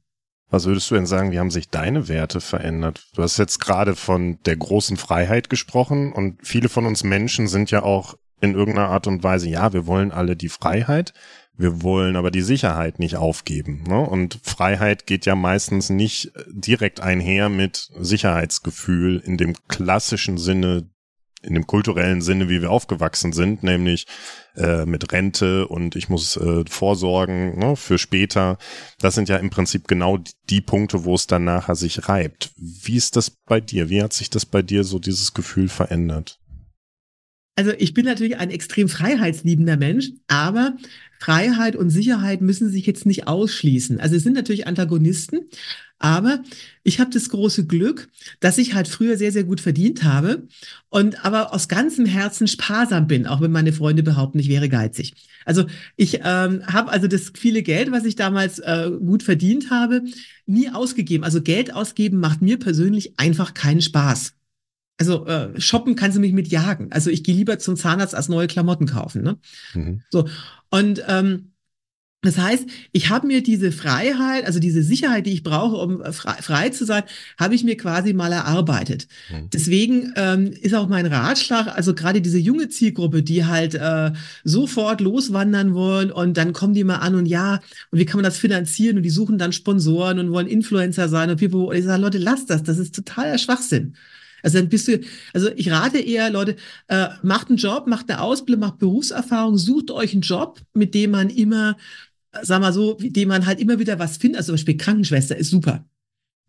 [0.51, 3.07] Was würdest du denn sagen, wie haben sich deine Werte verändert?
[3.13, 7.69] Du hast jetzt gerade von der großen Freiheit gesprochen und viele von uns Menschen sind
[7.69, 11.13] ja auch in irgendeiner Art und Weise, ja, wir wollen alle die Freiheit,
[11.59, 13.83] wir wollen aber die Sicherheit nicht aufgeben.
[13.85, 13.99] Ne?
[13.99, 20.89] Und Freiheit geht ja meistens nicht direkt einher mit Sicherheitsgefühl in dem klassischen Sinne
[21.41, 24.07] in dem kulturellen Sinne, wie wir aufgewachsen sind, nämlich
[24.57, 28.57] äh, mit Rente und ich muss äh, vorsorgen ne, für später.
[28.99, 32.51] Das sind ja im Prinzip genau die, die Punkte, wo es dann nachher sich reibt.
[32.57, 33.89] Wie ist das bei dir?
[33.89, 36.39] Wie hat sich das bei dir so dieses Gefühl verändert?
[37.55, 40.77] Also ich bin natürlich ein extrem freiheitsliebender Mensch, aber
[41.19, 43.99] Freiheit und Sicherheit müssen sich jetzt nicht ausschließen.
[43.99, 45.41] Also es sind natürlich Antagonisten,
[45.99, 46.41] aber
[46.83, 48.07] ich habe das große Glück,
[48.39, 50.47] dass ich halt früher sehr, sehr gut verdient habe
[50.87, 55.13] und aber aus ganzem Herzen sparsam bin, auch wenn meine Freunde behaupten, ich wäre geizig.
[55.45, 55.65] Also
[55.97, 60.03] ich ähm, habe also das viele Geld, was ich damals äh, gut verdient habe,
[60.45, 61.25] nie ausgegeben.
[61.25, 64.33] Also Geld ausgeben macht mir persönlich einfach keinen Spaß.
[64.99, 66.91] Also äh, shoppen kannst du mich mit jagen.
[66.91, 69.23] Also ich gehe lieber zum Zahnarzt als neue Klamotten kaufen.
[69.23, 69.37] Ne?
[69.73, 70.03] Mhm.
[70.09, 70.27] So
[70.69, 71.53] und ähm,
[72.21, 76.41] das heißt, ich habe mir diese Freiheit, also diese Sicherheit, die ich brauche, um frei,
[76.41, 77.03] frei zu sein,
[77.37, 79.07] habe ich mir quasi mal erarbeitet.
[79.31, 79.49] Mhm.
[79.53, 84.11] Deswegen ähm, ist auch mein Ratschlag, also gerade diese junge Zielgruppe, die halt äh,
[84.43, 88.25] sofort loswandern wollen und dann kommen die mal an und ja, und wie kann man
[88.25, 92.01] das finanzieren und die suchen dann Sponsoren und wollen Influencer sein und, und ich sage,
[92.01, 93.95] Leute, lasst das, das ist totaler Schwachsinn.
[94.43, 94.99] Also dann bist du,
[95.33, 96.55] also ich rate eher, Leute,
[96.87, 101.11] äh, macht einen Job, macht eine Ausbildung, macht Berufserfahrung, sucht euch einen Job, mit dem
[101.11, 101.75] man immer
[102.41, 104.37] sag mal so, dem man halt immer wieder was findet.
[104.37, 105.85] Also zum Beispiel Krankenschwester ist super.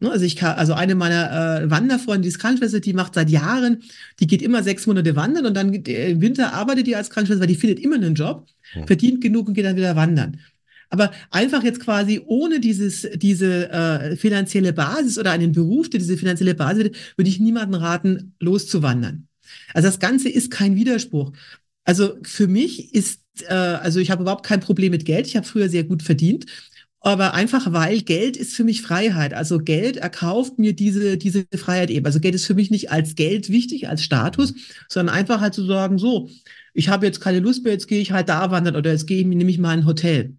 [0.00, 3.28] Ne, also ich kann, also eine meiner äh, Wanderfreunde, die ist Krankenschwester, die macht seit
[3.28, 3.82] Jahren,
[4.18, 7.40] die geht immer sechs Monate wandern und dann äh, im Winter arbeitet die als Krankenschwester,
[7.40, 8.86] weil die findet immer einen Job, hm.
[8.86, 10.40] verdient genug und geht dann wieder wandern.
[10.90, 16.16] Aber einfach jetzt quasi ohne dieses, diese äh, finanzielle Basis oder einen Beruf, der diese
[16.16, 19.28] finanzielle Basis hat, würde ich niemanden raten, loszuwandern.
[19.72, 21.32] Also das Ganze ist kein Widerspruch.
[21.84, 25.26] Also für mich ist, äh, also ich habe überhaupt kein Problem mit Geld.
[25.26, 26.46] Ich habe früher sehr gut verdient.
[27.02, 29.32] Aber einfach weil Geld ist für mich Freiheit.
[29.32, 32.04] Also Geld erkauft mir diese, diese Freiheit eben.
[32.04, 34.54] Also Geld ist für mich nicht als Geld wichtig, als Status,
[34.88, 36.28] sondern einfach halt zu sagen, so,
[36.74, 39.20] ich habe jetzt keine Lust mehr, jetzt gehe ich halt da wandern oder jetzt gehe
[39.20, 40.36] ich, nehme ich mal ein Hotel.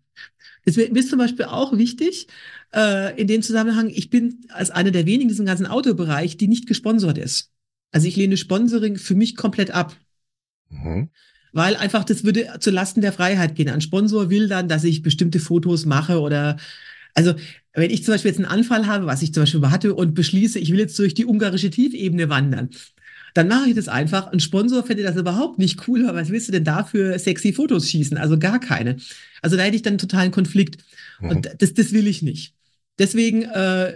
[0.66, 2.28] Das ist zum Beispiel auch wichtig,
[2.74, 6.48] äh, in dem Zusammenhang, ich bin als einer der wenigen in diesem ganzen Autobereich, die
[6.48, 7.52] nicht gesponsert ist.
[7.92, 9.96] Also ich lehne Sponsoring für mich komplett ab.
[10.70, 11.10] Mhm
[11.54, 13.70] weil einfach das würde zu Lasten der Freiheit gehen.
[13.70, 16.58] Ein Sponsor will dann, dass ich bestimmte Fotos mache oder
[17.14, 17.34] also
[17.74, 20.60] wenn ich zum Beispiel jetzt einen Anfall habe, was ich zum Beispiel hatte und beschließe,
[20.60, 22.70] ich will jetzt durch die ungarische Tiefebene wandern,
[23.34, 24.28] dann mache ich das einfach.
[24.28, 27.90] Ein Sponsor fände das überhaupt nicht cool, aber was willst du denn dafür sexy Fotos
[27.90, 28.18] schießen?
[28.18, 28.98] Also gar keine.
[29.42, 30.84] Also da hätte ich dann einen totalen Konflikt.
[31.20, 31.30] Mhm.
[31.30, 32.56] Und das, das will ich nicht.
[33.00, 33.94] Deswegen äh,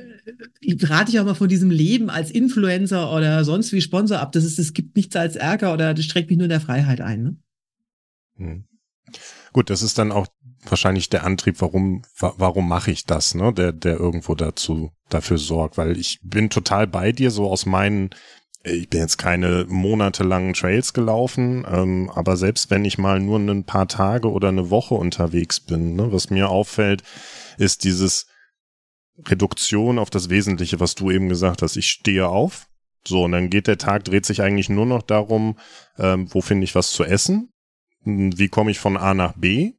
[0.81, 4.31] rate ich auch mal von diesem Leben als Influencer oder sonst wie Sponsor ab.
[4.31, 7.01] Das ist, es gibt nichts als Ärger oder das streckt mich nur in der Freiheit
[7.01, 7.23] ein.
[7.23, 7.35] Ne?
[8.37, 8.63] Hm.
[9.53, 10.27] Gut, das ist dann auch
[10.69, 13.53] wahrscheinlich der Antrieb, warum, warum mache ich das, ne?
[13.53, 18.09] Der, der irgendwo dazu, dafür sorgt, weil ich bin total bei dir, so aus meinen,
[18.65, 23.63] ich bin jetzt keine monatelangen Trails gelaufen, ähm, aber selbst wenn ich mal nur ein
[23.63, 27.03] paar Tage oder eine Woche unterwegs bin, ne, was mir auffällt,
[27.57, 28.27] ist dieses
[29.23, 31.77] Reduktion auf das Wesentliche, was du eben gesagt hast.
[31.77, 32.67] Ich stehe auf,
[33.07, 35.57] so, und dann geht der Tag, dreht sich eigentlich nur noch darum,
[35.97, 37.53] ähm, wo finde ich was zu essen,
[38.03, 39.73] wie komme ich von A nach B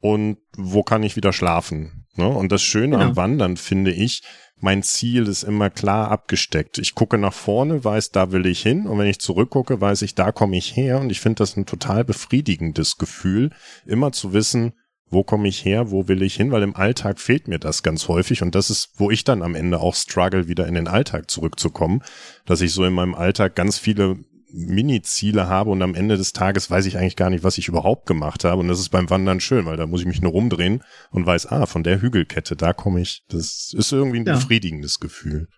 [0.00, 2.06] und wo kann ich wieder schlafen.
[2.14, 2.28] Ne?
[2.28, 3.10] Und das Schöne genau.
[3.10, 4.22] am Wandern finde ich,
[4.60, 6.78] mein Ziel ist immer klar abgesteckt.
[6.78, 8.86] Ich gucke nach vorne, weiß, da will ich hin.
[8.86, 11.00] Und wenn ich zurückgucke, weiß ich, da komme ich her.
[11.00, 13.50] Und ich finde das ein total befriedigendes Gefühl,
[13.86, 14.72] immer zu wissen,
[15.10, 18.06] wo komme ich her, wo will ich hin, weil im Alltag fehlt mir das ganz
[18.06, 21.30] häufig und das ist, wo ich dann am Ende auch struggle, wieder in den Alltag
[21.30, 22.02] zurückzukommen,
[22.46, 24.18] dass ich so in meinem Alltag ganz viele
[24.52, 28.06] Mini-Ziele habe und am Ende des Tages weiß ich eigentlich gar nicht, was ich überhaupt
[28.06, 28.60] gemacht habe.
[28.60, 31.46] Und das ist beim Wandern schön, weil da muss ich mich nur rumdrehen und weiß,
[31.46, 33.22] ah, von der Hügelkette, da komme ich.
[33.28, 34.34] Das ist irgendwie ein ja.
[34.34, 35.48] befriedigendes Gefühl.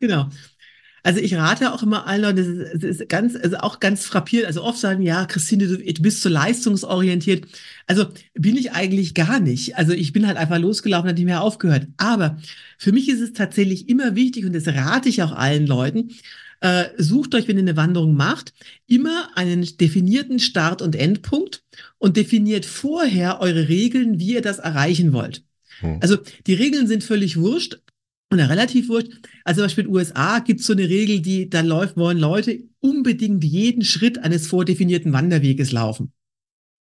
[0.00, 0.28] Genau.
[1.02, 4.44] Also ich rate auch immer allen Leuten, das ist, ganz, also auch ganz frappiert.
[4.44, 7.46] Also oft sagen, ja, Christine, du, du bist so leistungsorientiert.
[7.86, 9.76] Also bin ich eigentlich gar nicht.
[9.76, 11.86] Also ich bin halt einfach losgelaufen, hat nicht mehr aufgehört.
[11.96, 12.36] Aber
[12.76, 16.10] für mich ist es tatsächlich immer wichtig und das rate ich auch allen Leuten,
[16.60, 18.52] äh, sucht euch, wenn ihr eine Wanderung macht,
[18.86, 21.64] immer einen definierten Start- und Endpunkt
[21.98, 25.42] und definiert vorher eure Regeln, wie ihr das erreichen wollt.
[25.80, 25.98] Hm.
[26.00, 27.80] Also die Regeln sind völlig wurscht
[28.32, 29.12] oder relativ wurscht.
[29.44, 32.18] Also zum Beispiel in den USA gibt es so eine Regel, die da läuft, wollen
[32.18, 36.12] Leute unbedingt jeden Schritt eines vordefinierten Wanderweges laufen.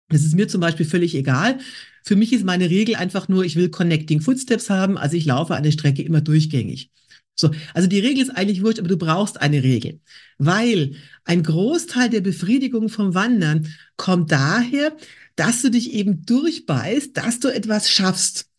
[0.09, 1.59] Das ist mir zum Beispiel völlig egal.
[2.03, 5.55] Für mich ist meine Regel einfach nur, ich will Connecting Footsteps haben, also ich laufe
[5.55, 6.91] eine Strecke immer durchgängig.
[7.35, 9.99] So, also die Regel ist eigentlich wurscht, aber du brauchst eine Regel,
[10.37, 13.67] weil ein Großteil der Befriedigung vom Wandern
[13.97, 14.95] kommt daher,
[15.35, 18.49] dass du dich eben durchbeißt, dass du etwas schaffst.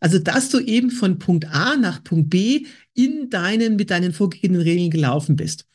[0.00, 4.62] Also, dass du eben von Punkt A nach Punkt B in deinen, mit deinen vorgegebenen
[4.62, 5.66] Regeln gelaufen bist.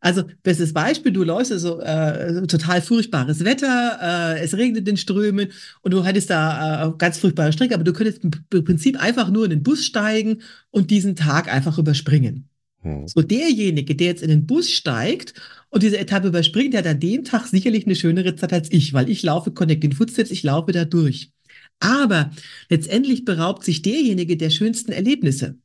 [0.00, 3.98] Also, bestes Beispiel, du läufst also äh, total furchtbares Wetter,
[4.36, 5.48] äh, es regnet in Strömen
[5.82, 9.44] und du hättest da äh, ganz furchtbare Strecke, aber du könntest im Prinzip einfach nur
[9.44, 12.48] in den Bus steigen und diesen Tag einfach überspringen.
[12.82, 13.08] Hm.
[13.08, 15.34] So derjenige, der jetzt in den Bus steigt
[15.70, 18.92] und diese Etappe überspringt, der hat an dem Tag sicherlich eine schönere Zeit als ich,
[18.92, 21.32] weil ich laufe Connecting Footsteps, ich laufe da durch.
[21.80, 22.30] Aber
[22.68, 25.58] letztendlich beraubt sich derjenige der schönsten Erlebnisse.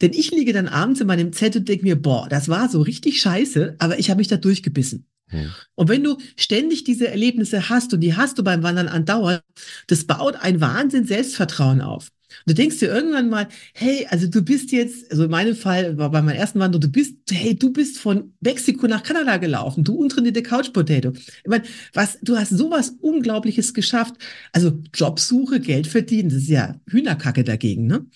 [0.00, 2.80] Denn ich liege dann abends in meinem Zelt und denke mir, boah, das war so
[2.80, 5.06] richtig scheiße, aber ich habe mich da durchgebissen.
[5.28, 5.50] Hm.
[5.74, 9.42] Und wenn du ständig diese Erlebnisse hast und die hast du beim Wandern andauernd,
[9.86, 12.10] das baut ein Wahnsinn Selbstvertrauen auf.
[12.46, 15.98] Und du denkst dir irgendwann mal, hey, also du bist jetzt, also in meinem Fall
[15.98, 19.82] war bei meinem ersten Wanderung, du bist, hey, du bist von Mexiko nach Kanada gelaufen,
[19.82, 21.12] du untrainierte Couch Potato.
[21.12, 24.14] Ich meine, was, du hast sowas Unglaubliches geschafft.
[24.52, 28.06] Also Jobsuche, Geld verdienen, das ist ja Hühnerkacke dagegen, ne?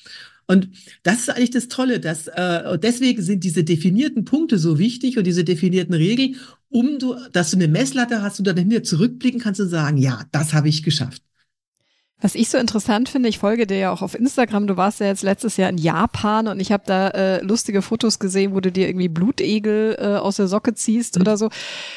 [0.47, 0.69] Und
[1.03, 5.27] das ist eigentlich das Tolle, dass äh, deswegen sind diese definierten Punkte so wichtig und
[5.27, 6.37] diese definierten Regeln,
[6.69, 10.23] um du, dass du eine Messlatte hast und dann hinterher zurückblicken kannst und sagen, ja,
[10.33, 11.23] das habe ich geschafft.
[12.21, 15.09] Was ich so interessant finde, ich folge dir ja auch auf Instagram, du warst ja
[15.09, 18.73] jetzt letztes Jahr in Japan und ich habe da äh, lustige Fotos gesehen, wo du
[18.73, 21.23] dir irgendwie Blutegel äh, aus der Socke ziehst mhm.
[21.23, 21.51] oder so.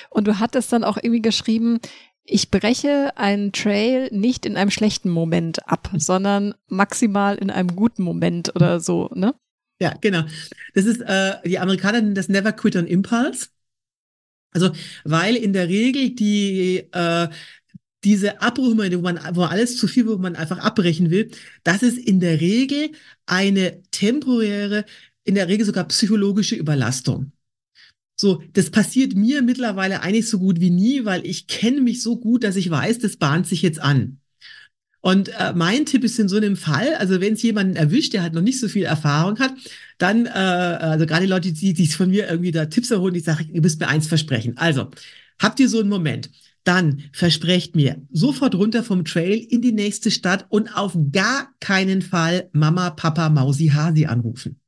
[0.09, 1.79] Und du hattest dann auch irgendwie geschrieben,
[2.27, 8.03] ich breche einen Trail nicht in einem schlechten Moment ab, sondern maximal in einem guten
[8.03, 9.33] Moment oder so, ne?
[9.79, 10.23] Ja, genau.
[10.73, 13.47] Das ist, äh, die Amerikaner nennen das Never Quit on Impulse.
[14.51, 14.71] Also,
[15.03, 17.29] weil in der Regel die, äh,
[18.03, 21.31] diese Abbruchmomente, wo man, wo alles zu viel, wo man einfach abbrechen will,
[21.63, 22.91] das ist in der Regel
[23.25, 24.85] eine temporäre,
[25.23, 27.31] in der Regel sogar psychologische Überlastung.
[28.19, 32.17] So, das passiert mir mittlerweile eigentlich so gut wie nie, weil ich kenne mich so
[32.17, 34.19] gut, dass ich weiß, das bahnt sich jetzt an.
[35.01, 38.23] Und äh, mein Tipp ist in so einem Fall, also wenn es jemanden erwischt, der
[38.23, 39.53] halt noch nicht so viel Erfahrung hat,
[39.99, 43.23] dann, äh, also gerade die Leute, die, die von mir irgendwie da Tipps erholen, ich
[43.23, 44.57] sage, ihr müsst mir eins versprechen.
[44.57, 44.89] Also,
[45.39, 46.31] habt ihr so einen Moment,
[46.63, 52.01] dann versprecht mir sofort runter vom Trail in die nächste Stadt und auf gar keinen
[52.01, 54.59] Fall Mama, Papa, Mausi, Hasi anrufen.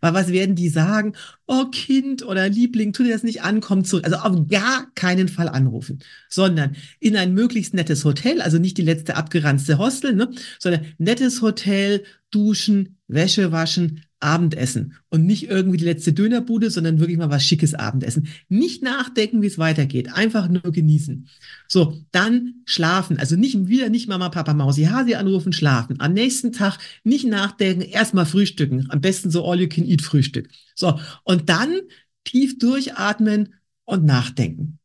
[0.00, 1.14] Weil was werden die sagen?
[1.46, 4.04] Oh Kind oder Liebling, tu dir das nicht an, komm zurück.
[4.04, 8.82] Also auf gar keinen Fall anrufen, sondern in ein möglichst nettes Hotel, also nicht die
[8.82, 15.84] letzte abgeranzte Hostel, ne, sondern nettes Hotel, duschen, Wäsche waschen, Abendessen und nicht irgendwie die
[15.84, 18.28] letzte Dönerbude, sondern wirklich mal was schickes Abendessen.
[18.48, 21.28] Nicht nachdenken, wie es weitergeht, einfach nur genießen.
[21.68, 26.00] So, dann schlafen, also nicht wieder nicht Mama, Papa, Mausi, Hasi anrufen, schlafen.
[26.00, 30.48] Am nächsten Tag nicht nachdenken, erstmal frühstücken, am besten so all you can eat Frühstück.
[30.74, 31.80] So, und dann
[32.24, 34.77] tief durchatmen und nachdenken.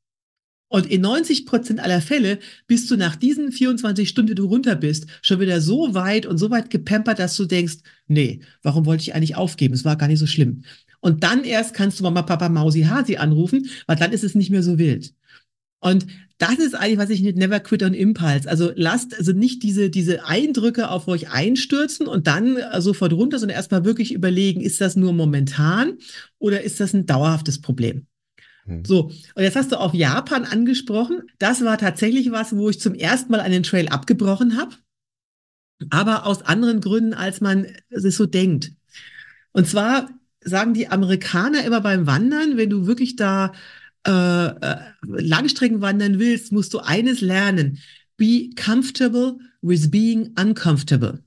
[0.74, 4.76] Und in 90 Prozent aller Fälle bist du nach diesen 24 Stunden, die du runter
[4.76, 7.76] bist, schon wieder so weit und so weit gepampert, dass du denkst,
[8.08, 9.76] nee, warum wollte ich eigentlich aufgeben?
[9.76, 10.64] Es war gar nicht so schlimm.
[11.00, 14.50] Und dann erst kannst du Mama, Papa, Mausi, Hasi anrufen, weil dann ist es nicht
[14.50, 15.14] mehr so wild.
[15.80, 16.08] Und
[16.40, 18.50] das ist eigentlich, was ich mit Never Quit on Impulse.
[18.50, 23.38] Also lasst also nicht diese, diese Eindrücke auf euch einstürzen und dann äh, sofort runter,
[23.38, 26.00] sondern erstmal wirklich überlegen, ist das nur momentan
[26.40, 28.08] oder ist das ein dauerhaftes Problem?
[28.66, 28.86] Hm.
[28.86, 31.24] So, und jetzt hast du auch Japan angesprochen.
[31.40, 34.76] Das war tatsächlich was, wo ich zum ersten Mal einen Trail abgebrochen habe,
[35.90, 38.72] aber aus anderen Gründen, als man es so denkt.
[39.52, 40.10] Und zwar
[40.42, 43.54] sagen die Amerikaner immer beim Wandern, wenn du wirklich da
[44.06, 47.80] äh, äh, Langstrecken wandern willst, musst du eines lernen.
[48.18, 51.24] Be comfortable with being uncomfortable.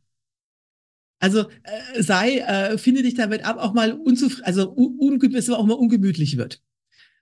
[1.18, 5.64] Also äh, sei, äh, finde dich damit ab, auch mal unzufrieden, also un ungemütlich, auch
[5.64, 6.62] mal ungemütlich wird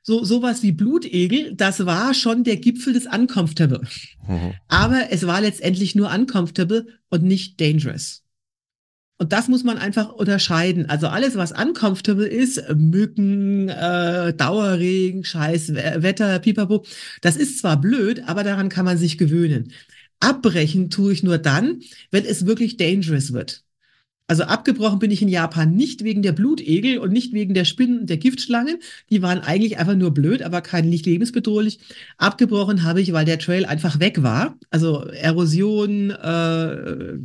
[0.04, 3.80] so sowas wie Blutegel, das war schon der Gipfel des Uncomfortable.
[4.28, 4.52] Mhm.
[4.68, 8.22] Aber es war letztendlich nur uncomfortable und nicht dangerous.
[9.16, 10.90] Und das muss man einfach unterscheiden.
[10.90, 16.84] Also alles, was uncomfortable ist, Mücken, äh, Dauerregen, Scheiß, Wetter, Pipapo,
[17.22, 19.72] das ist zwar blöd, aber daran kann man sich gewöhnen.
[20.20, 23.63] Abbrechen tue ich nur dann, wenn es wirklich dangerous wird.
[24.26, 28.00] Also abgebrochen bin ich in Japan nicht wegen der Blutegel und nicht wegen der Spinnen
[28.00, 28.78] und der Giftschlangen.
[29.10, 31.78] Die waren eigentlich einfach nur blöd, aber kein nicht lebensbedrohlich.
[32.16, 34.58] Abgebrochen habe ich, weil der Trail einfach weg war.
[34.70, 37.18] Also Erosion, äh,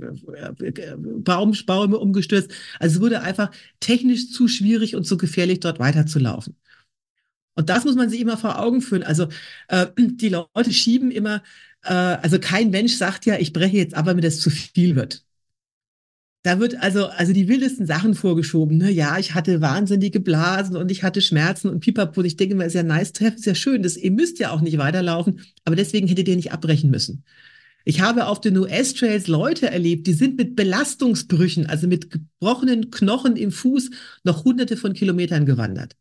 [0.97, 2.51] Baum, Bäume umgestürzt.
[2.79, 6.57] Also es wurde einfach technisch zu schwierig und zu gefährlich, dort weiterzulaufen.
[7.55, 9.03] Und das muss man sich immer vor Augen führen.
[9.03, 9.27] Also
[9.69, 11.43] äh, die Leute schieben immer
[11.83, 14.95] äh, also kein Mensch sagt ja, ich breche jetzt ab, wenn mir das zu viel
[14.95, 15.23] wird.
[16.43, 18.77] Da wird also, also die wildesten Sachen vorgeschoben.
[18.77, 18.89] Ne?
[18.91, 22.23] Ja, ich hatte wahnsinnige Blasen und ich hatte Schmerzen und Pipapo.
[22.23, 23.83] Ich denke mal, ist ja nice treff, ist ja schön.
[23.83, 27.25] Das, ihr müsst ja auch nicht weiterlaufen, aber deswegen hättet ihr nicht abbrechen müssen.
[27.83, 33.35] Ich habe auf den US-Trails Leute erlebt, die sind mit Belastungsbrüchen, also mit gebrochenen Knochen
[33.35, 33.89] im Fuß,
[34.23, 35.95] noch hunderte von Kilometern gewandert.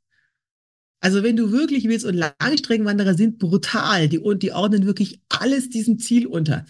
[1.00, 5.68] Also wenn du wirklich willst, und Langstreckenwanderer sind brutal, die, und die ordnen wirklich alles
[5.70, 6.66] diesem Ziel unter.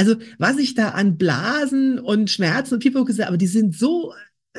[0.00, 4.14] Also was ich da an Blasen und Schmerzen und Pipo gesagt aber die sind so,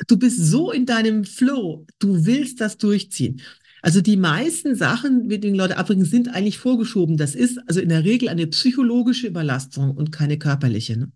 [0.06, 3.40] du bist so in deinem Flow, du willst das durchziehen.
[3.82, 7.16] Also die meisten Sachen, mit denen Leute abbringen, sind eigentlich vorgeschoben.
[7.16, 10.96] Das ist also in der Regel eine psychologische Überlastung und keine körperliche.
[10.96, 11.10] Ne?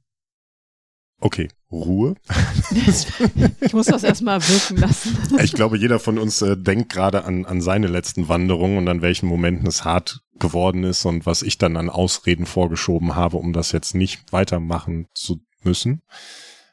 [1.18, 2.14] Okay, Ruhe.
[3.60, 5.16] ich muss das erstmal wirken lassen.
[5.42, 9.02] Ich glaube, jeder von uns äh, denkt gerade an, an seine letzten Wanderungen und an
[9.02, 13.52] welchen Momenten es hart geworden ist und was ich dann an Ausreden vorgeschoben habe, um
[13.52, 16.02] das jetzt nicht weitermachen zu müssen.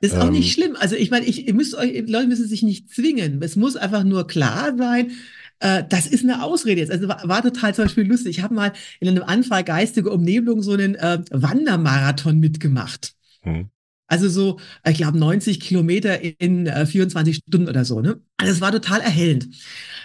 [0.02, 0.76] Das ist auch ähm, nicht schlimm.
[0.78, 3.42] Also ich meine, ich, ihr müsst euch, Leute müssen sich nicht zwingen.
[3.42, 5.12] Es muss einfach nur klar sein,
[5.60, 6.92] äh, das ist eine Ausrede jetzt.
[6.92, 8.38] Also war, war total zum Beispiel lustig.
[8.38, 13.16] Ich habe mal in einem Anfall geistige Umnebelung so einen äh, Wandermarathon mitgemacht.
[13.44, 13.70] Hm.
[14.08, 18.02] Also so, ich glaube, 90 Kilometer in äh, 24 Stunden oder so.
[18.02, 18.20] Ne?
[18.38, 19.48] Also es war total erhellend.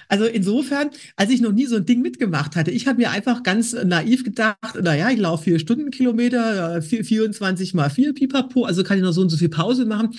[0.08, 3.42] Also insofern, als ich noch nie so ein Ding mitgemacht hatte, ich habe mir einfach
[3.42, 9.04] ganz naiv gedacht, naja, ich laufe vier Stundenkilometer, 24 mal vier Pipapo, also kann ich
[9.04, 10.10] noch so und so viel Pause machen.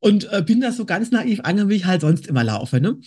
[0.00, 2.80] Und äh, bin das so ganz naiv angegangen, wie ich halt sonst immer laufe.
[2.80, 2.98] Ne?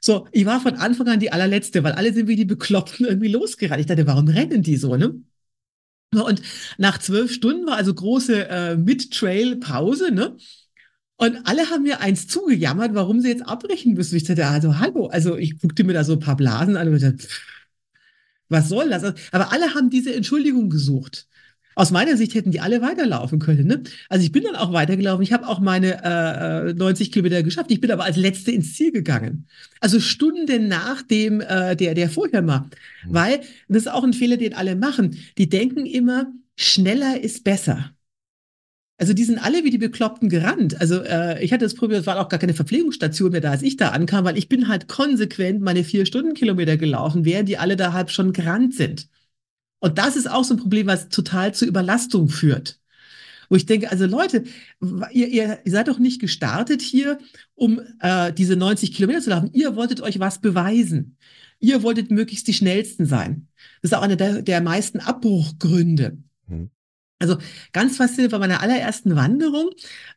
[0.00, 3.28] So, ich war von Anfang an die allerletzte, weil alle sind wie die Bekloppten irgendwie
[3.28, 3.80] losgerannt.
[3.80, 5.14] Ich dachte, warum rennen die so, ne?
[6.26, 6.42] Und
[6.78, 10.36] nach zwölf Stunden war also große äh, Mid-Trail-Pause, ne?
[11.16, 14.16] Und alle haben mir eins zugejammert, warum sie jetzt abbrechen müssen.
[14.16, 17.00] Ich dachte, also hallo, also ich guckte mir da so ein paar Blasen an und
[17.00, 17.28] dachte,
[18.48, 19.14] was soll das?
[19.32, 21.28] Aber alle haben diese Entschuldigung gesucht.
[21.74, 23.66] Aus meiner Sicht hätten die alle weiterlaufen können.
[23.66, 23.82] Ne?
[24.08, 25.22] Also ich bin dann auch weitergelaufen.
[25.22, 27.70] Ich habe auch meine äh, 90 äh, Kilometer geschafft.
[27.70, 29.46] Ich bin aber als Letzte ins Ziel gegangen.
[29.80, 32.70] Also Stunden nach dem, äh, der, der vorher war.
[33.04, 33.14] Mhm.
[33.14, 35.18] Weil, das ist auch ein Fehler, den alle machen.
[35.38, 37.94] Die denken immer, schneller ist besser.
[38.96, 40.80] Also die sind alle wie die Bekloppten gerannt.
[40.80, 43.62] Also äh, ich hatte das Problem, es war auch gar keine Verpflegungsstation mehr da, als
[43.62, 47.76] ich da ankam, weil ich bin halt konsequent meine vier Stundenkilometer gelaufen, während die alle
[47.76, 49.08] da halb schon gerannt sind.
[49.84, 52.80] Und das ist auch so ein Problem, was total zu Überlastung führt.
[53.50, 54.44] Wo ich denke, also Leute,
[55.12, 57.18] ihr, ihr seid doch nicht gestartet hier,
[57.54, 59.50] um äh, diese 90 Kilometer zu laufen.
[59.52, 61.18] Ihr wolltet euch was beweisen.
[61.60, 63.48] Ihr wolltet möglichst die schnellsten sein.
[63.82, 66.16] Das ist auch einer der, der meisten Abbruchgründe.
[66.46, 66.70] Mhm.
[67.24, 67.38] Also
[67.72, 69.70] ganz faszinierend bei meiner allerersten Wanderung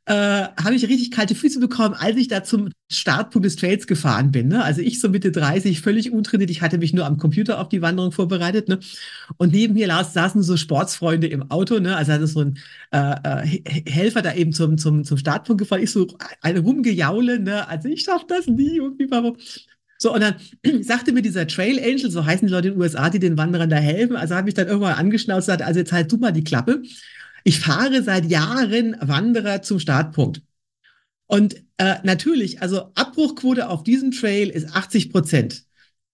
[0.06, 4.32] äh, habe ich richtig kalte Füße bekommen, als ich da zum Startpunkt des Trails gefahren
[4.32, 4.50] bin.
[4.50, 4.62] Ne?
[4.62, 6.50] Also ich so Mitte 30, völlig untrainiert.
[6.50, 8.68] Ich hatte mich nur am Computer auf die Wanderung vorbereitet.
[8.68, 8.80] Ne?
[9.38, 11.80] Und neben mir saßen so Sportsfreunde im Auto.
[11.80, 11.96] Ne?
[11.96, 12.58] Also hatte so ein
[12.92, 15.84] äh, äh Helfer da eben zum, zum, zum Startpunkt gefahren.
[15.84, 16.08] Ich so
[16.42, 17.40] eine rumgejaule.
[17.40, 17.68] Ne?
[17.70, 18.78] Also ich schaffe das nie.
[18.78, 19.38] Irgendwie warum?
[19.98, 20.36] So, und dann
[20.84, 23.70] sagte mir dieser Trail Angel, so heißen die Leute in den USA, die den Wanderern
[23.70, 26.32] da helfen, also hat mich dann irgendwann angeschnauzt und gesagt, also jetzt halt du mal
[26.32, 26.82] die Klappe.
[27.44, 30.42] Ich fahre seit Jahren Wanderer zum Startpunkt.
[31.28, 35.64] Und äh, natürlich, also Abbruchquote auf diesem Trail ist 80 Prozent.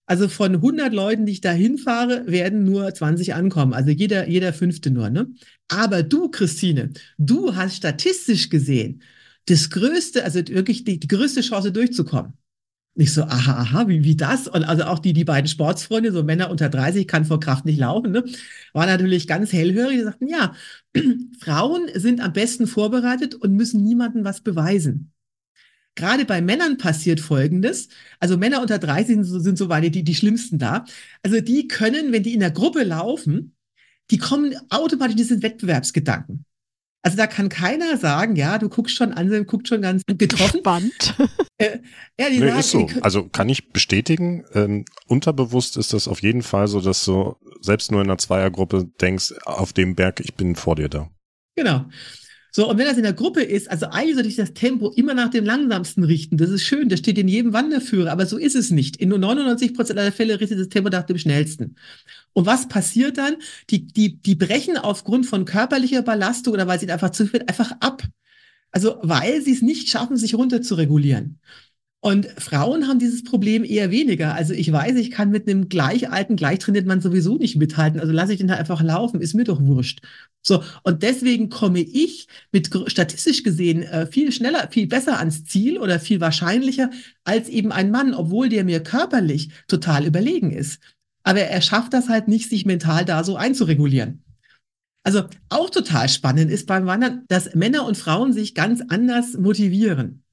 [0.06, 3.74] Also von 100 Leuten, die ich da hinfahre, werden nur 20 ankommen.
[3.74, 5.10] Also jeder, jeder fünfte nur.
[5.10, 5.28] Ne?
[5.69, 9.02] Aber du, Christine, du hast statistisch gesehen
[9.46, 12.34] das größte, also wirklich die, die größte Chance durchzukommen.
[12.95, 14.47] Nicht so, aha, aha, wie, wie das?
[14.47, 17.79] Und also auch die, die beiden Sportsfreunde, so Männer unter 30, kann vor Kraft nicht
[17.79, 18.23] laufen, ne?
[18.71, 19.97] War natürlich ganz hellhörig.
[19.97, 20.53] Die sagten, ja,
[21.39, 25.12] Frauen sind am besten vorbereitet und müssen niemandem was beweisen.
[25.95, 27.88] Gerade bei Männern passiert Folgendes.
[28.19, 30.86] Also Männer unter 30 sind, so, sind so weit die, die schlimmsten da.
[31.23, 33.56] Also die können, wenn die in der Gruppe laufen,
[34.12, 36.45] die kommen automatisch in diesen Wettbewerbsgedanken.
[37.06, 40.60] Also da kann keiner sagen, ja, du guckst schon an, guckt schon ganz getroffen.
[40.60, 41.16] Spannend.
[41.60, 41.80] Äh,
[42.20, 42.89] ja, die nee, sagen, ist so.
[43.02, 47.91] Also kann ich bestätigen, ähm, unterbewusst ist das auf jeden Fall so, dass du selbst
[47.91, 51.12] nur in einer Zweiergruppe denkst, auf dem Berg, ich bin vor dir da.
[51.56, 51.86] Genau.
[52.56, 55.16] So, und wenn das in der Gruppe ist, also eigentlich sollte ich das Tempo immer
[55.16, 56.38] nach dem langsamsten richten.
[56.38, 58.97] Das ist schön, das steht in jedem Wanderführer, aber so ist es nicht.
[58.97, 61.78] In nur 99 Prozent aller Fälle richtet das Tempo nach dem schnellsten.
[62.34, 63.38] Und was passiert dann?
[63.72, 67.72] Die, die, die brechen aufgrund von körperlicher Belastung oder weil sie einfach zu viel, einfach
[67.80, 68.04] ab.
[68.70, 71.39] Also, weil sie es nicht schaffen, sich runter zu regulieren.
[72.04, 74.36] Und Frauen haben dieses Problem eher weniger.
[74.36, 78.01] Also ich weiß, ich kann mit einem gleich alten, gleich trainierten Mann sowieso nicht mithalten.
[78.01, 80.01] Also lasse ich den halt einfach laufen, ist mir doch wurscht.
[80.41, 85.78] So, und deswegen komme ich mit statistisch gesehen äh, viel schneller, viel besser ans Ziel
[85.78, 86.89] oder viel wahrscheinlicher
[87.24, 90.82] als eben ein Mann, obwohl der mir körperlich total überlegen ist.
[91.24, 94.26] Aber er schafft das halt nicht, sich mental da so einzuregulieren.
[95.06, 100.24] Also auch total spannend ist beim Wandern, dass Männer und Frauen sich ganz anders motivieren.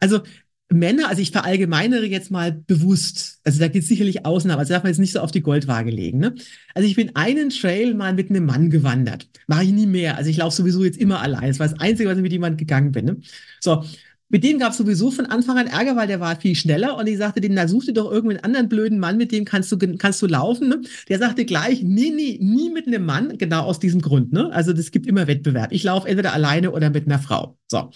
[0.00, 0.22] Also
[0.68, 4.82] Männer, also ich verallgemeinere jetzt mal bewusst, also da gibt es sicherlich Ausnahmen, also darf
[4.82, 6.18] man jetzt nicht so auf die Goldwaage legen.
[6.18, 6.34] Ne?
[6.74, 9.28] Also ich bin einen Trail mal mit einem Mann gewandert.
[9.46, 10.16] Mache ich nie mehr.
[10.16, 11.48] Also ich laufe sowieso jetzt immer allein.
[11.48, 13.04] Das war das Einzige, was ich mit jemandem gegangen bin.
[13.04, 13.16] Ne?
[13.60, 13.84] So,
[14.28, 17.06] mit dem gab es sowieso von Anfang an Ärger, weil der war viel schneller und
[17.06, 19.78] ich sagte dem, na such dir doch irgendeinen anderen blöden Mann, mit dem kannst du,
[19.78, 20.68] kannst du laufen.
[20.68, 20.80] Ne?
[21.08, 24.32] Der sagte gleich, nee, nee, nie mit einem Mann, genau aus diesem Grund.
[24.32, 24.50] Ne?
[24.52, 25.70] Also es gibt immer Wettbewerb.
[25.70, 27.56] Ich laufe entweder alleine oder mit einer Frau.
[27.68, 27.92] So.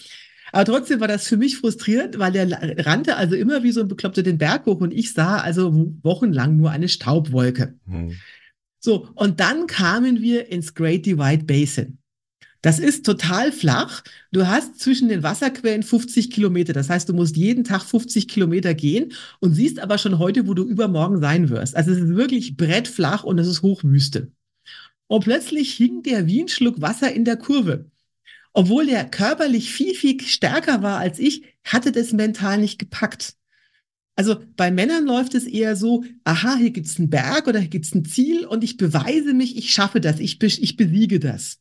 [0.53, 3.89] Aber trotzdem war das für mich frustrierend, weil der rannte also immer wie so ein
[3.89, 7.75] Bekloppter den Berg hoch und ich sah also wochenlang nur eine Staubwolke.
[7.87, 8.17] Hm.
[8.79, 11.99] So, und dann kamen wir ins Great Divide Basin.
[12.63, 14.03] Das ist total flach.
[14.33, 16.75] Du hast zwischen den Wasserquellen 50 Kilometer.
[16.75, 20.53] Das heißt, du musst jeden Tag 50 Kilometer gehen und siehst aber schon heute, wo
[20.53, 21.75] du übermorgen sein wirst.
[21.75, 24.31] Also es ist wirklich brettflach und es ist Hochwüste.
[25.07, 27.87] Und plötzlich hing der wie ein Schluck Wasser in der Kurve.
[28.53, 33.37] Obwohl der körperlich viel, viel stärker war als ich, hatte das mental nicht gepackt.
[34.17, 37.95] Also bei Männern läuft es eher so, aha, hier gibt's einen Berg oder hier gibt's
[37.95, 41.61] ein Ziel und ich beweise mich, ich schaffe das, ich, ich besiege das.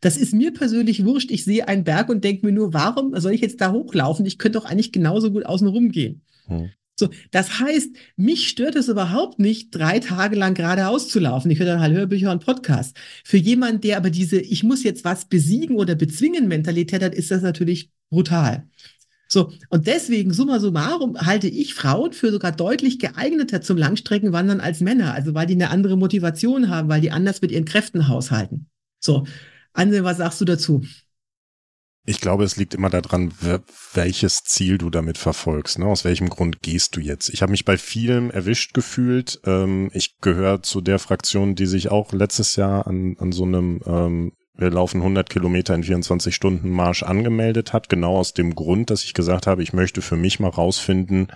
[0.00, 1.30] Das ist mir persönlich wurscht.
[1.30, 4.26] Ich sehe einen Berg und denke mir nur, warum soll ich jetzt da hochlaufen?
[4.26, 6.22] Ich könnte doch eigentlich genauso gut außen rum gehen.
[6.46, 6.70] Hm.
[6.98, 11.50] So, das heißt, mich stört es überhaupt nicht, drei Tage lang geradeaus zu laufen.
[11.50, 12.92] Ich höre dann halt Hörbücher und Podcasts.
[13.24, 17.30] Für jemanden, der aber diese, ich muss jetzt was besiegen oder bezwingen Mentalität hat, ist
[17.30, 18.66] das natürlich brutal.
[19.28, 24.80] So, und deswegen, summa summarum, halte ich Frauen für sogar deutlich geeigneter zum Langstreckenwandern als
[24.80, 25.14] Männer.
[25.14, 28.66] Also, weil die eine andere Motivation haben, weil die anders mit ihren Kräften haushalten.
[29.00, 29.24] So.
[29.74, 30.82] Anse, was sagst du dazu?
[32.08, 33.34] Ich glaube, es liegt immer daran,
[33.92, 35.78] welches Ziel du damit verfolgst.
[35.78, 35.84] Ne?
[35.84, 37.28] Aus welchem Grund gehst du jetzt?
[37.28, 39.42] Ich habe mich bei vielen erwischt gefühlt.
[39.44, 43.82] Ähm, ich gehöre zu der Fraktion, die sich auch letztes Jahr an, an so einem
[43.84, 47.90] ähm, wir laufen 100 Kilometer in 24 Stunden Marsch angemeldet hat.
[47.90, 51.28] Genau aus dem Grund, dass ich gesagt habe, ich möchte für mich mal rausfinden,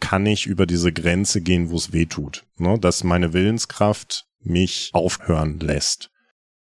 [0.00, 2.46] kann ich über diese Grenze gehen, wo es weh tut.
[2.56, 2.78] Ne?
[2.78, 6.10] Dass meine Willenskraft mich aufhören lässt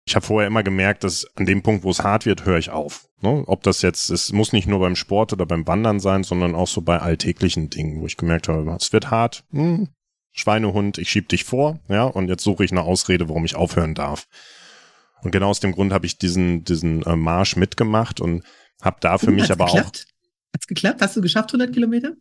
[0.05, 2.70] ich habe vorher immer gemerkt, dass an dem Punkt, wo es hart wird, höre ich
[2.70, 3.09] auf.
[3.20, 3.44] Ne?
[3.46, 6.66] Ob das jetzt, es muss nicht nur beim Sport oder beim Wandern sein, sondern auch
[6.66, 9.88] so bei alltäglichen Dingen, wo ich gemerkt habe, es wird hart, hm,
[10.32, 13.94] Schweinehund, ich schieb dich vor, ja, und jetzt suche ich eine Ausrede, warum ich aufhören
[13.94, 14.26] darf.
[15.22, 18.42] Und genau aus dem Grund habe ich diesen, diesen äh, Marsch mitgemacht und
[18.80, 20.07] habe da für hm, mich aber geklappt?
[20.09, 20.55] auch.
[20.55, 21.00] Hat's geklappt?
[21.00, 22.14] Hast du geschafft, 100 Kilometer?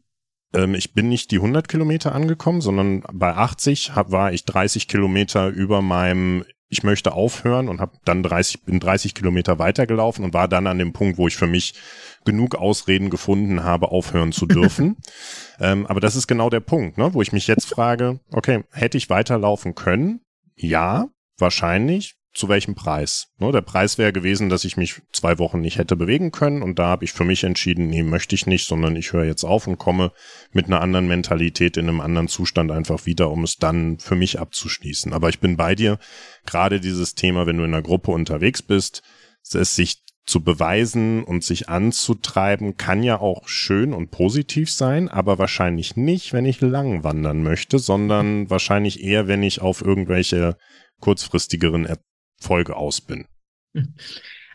[0.54, 4.88] Ähm, ich bin nicht die 100 Kilometer angekommen, sondern bei 80 hab, war ich 30
[4.88, 10.34] Kilometer über meinem ich möchte aufhören und habe dann 30, bin 30 Kilometer weitergelaufen und
[10.34, 11.74] war dann an dem Punkt, wo ich für mich
[12.24, 14.96] genug Ausreden gefunden habe, aufhören zu dürfen.
[15.60, 18.98] ähm, aber das ist genau der Punkt, ne, wo ich mich jetzt frage, okay, hätte
[18.98, 20.22] ich weiterlaufen können?
[20.56, 23.28] Ja, wahrscheinlich zu welchem Preis.
[23.40, 26.80] Ne, der Preis wäre gewesen, dass ich mich zwei Wochen nicht hätte bewegen können und
[26.80, 29.68] da habe ich für mich entschieden, nee, möchte ich nicht, sondern ich höre jetzt auf
[29.68, 30.12] und komme
[30.52, 34.40] mit einer anderen Mentalität in einem anderen Zustand einfach wieder, um es dann für mich
[34.40, 35.12] abzuschließen.
[35.12, 36.00] Aber ich bin bei dir,
[36.46, 39.04] gerade dieses Thema, wenn du in einer Gruppe unterwegs bist,
[39.54, 45.40] es sich zu beweisen und sich anzutreiben, kann ja auch schön und positiv sein, aber
[45.40, 50.58] wahrscheinlich nicht, wenn ich lang wandern möchte, sondern wahrscheinlich eher, wenn ich auf irgendwelche
[51.02, 51.86] kurzfristigeren
[52.42, 53.26] Folge aus bin.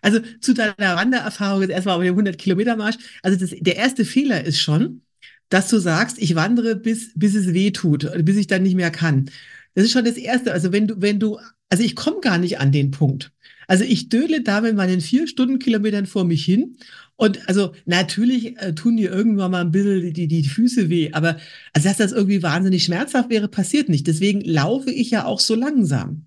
[0.02, 2.96] Also zu deiner Wandererfahrung jetzt erstmal auf dem 100 Kilometer Marsch.
[3.22, 5.02] Also das, der erste Fehler ist schon,
[5.48, 8.92] dass du sagst, ich wandere bis, bis es weh tut, bis ich dann nicht mehr
[8.92, 9.30] kann.
[9.74, 10.52] Das ist schon das erste.
[10.52, 11.38] Also wenn du, wenn du,
[11.70, 13.32] also ich komme gar nicht an den Punkt.
[13.66, 16.76] Also ich dödle da mit meinen vier Stundenkilometern vor mich hin.
[17.16, 21.10] Und also natürlich äh, tun dir irgendwann mal ein bisschen die, die Füße weh.
[21.12, 21.38] Aber
[21.72, 24.06] also dass das irgendwie wahnsinnig schmerzhaft wäre, passiert nicht.
[24.06, 26.26] Deswegen laufe ich ja auch so langsam.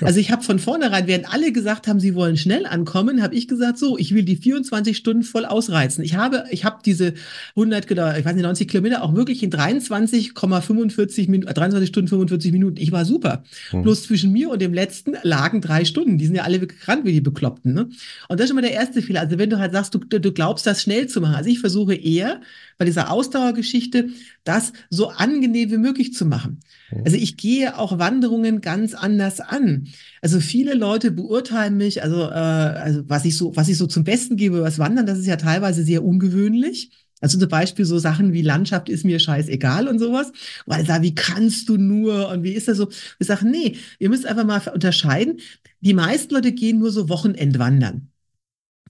[0.00, 3.48] Also ich habe von vornherein, während alle gesagt haben, sie wollen schnell ankommen, habe ich
[3.48, 6.04] gesagt, so, ich will die 24 Stunden voll ausreizen.
[6.04, 7.14] Ich habe, ich habe diese
[7.56, 12.76] 100, ich weiß nicht, 90 Kilometer auch wirklich in 23,45 Minuten, 23 Stunden 45 Minuten.
[12.78, 13.42] Ich war super.
[13.70, 13.82] Hm.
[13.82, 16.18] Bloß zwischen mir und dem letzten lagen drei Stunden.
[16.18, 17.74] Die sind ja alle gerannt wie die Bekloppten.
[17.74, 17.88] Ne?
[18.28, 19.20] Und das ist schon mal der erste Fehler.
[19.20, 21.34] Also wenn du halt sagst, du, du glaubst, das schnell zu machen.
[21.34, 22.40] Also ich versuche eher
[22.78, 24.08] bei dieser Ausdauergeschichte,
[24.48, 26.60] das so angenehm wie möglich zu machen.
[26.90, 27.02] Mhm.
[27.04, 29.88] Also ich gehe auch Wanderungen ganz anders an.
[30.22, 34.04] Also viele Leute beurteilen mich, also, äh, also was ich so, was ich so zum
[34.04, 36.90] Besten gebe, was Wandern, das ist ja teilweise sehr ungewöhnlich.
[37.20, 40.32] Also zum Beispiel so Sachen wie Landschaft ist mir scheißegal und sowas.
[40.66, 42.88] Weil da, wie kannst du nur und wie ist das so?
[43.18, 45.40] Ich sage, nee, ihr müsst einfach mal unterscheiden.
[45.80, 48.08] Die meisten Leute gehen nur so Wochenendwandern.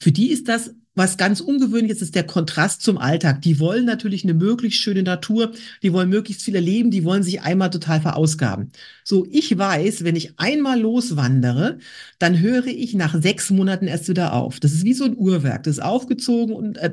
[0.00, 3.40] Für die ist das was ganz ungewöhnlich ist, ist der Kontrast zum Alltag.
[3.42, 7.40] Die wollen natürlich eine möglichst schöne Natur, die wollen möglichst viel erleben, die wollen sich
[7.40, 8.72] einmal total verausgaben.
[9.04, 11.78] So, ich weiß, wenn ich einmal loswandere,
[12.18, 14.60] dann höre ich nach sechs Monaten erst wieder auf.
[14.60, 15.62] Das ist wie so ein Uhrwerk.
[15.62, 16.92] Das ist aufgezogen und äh,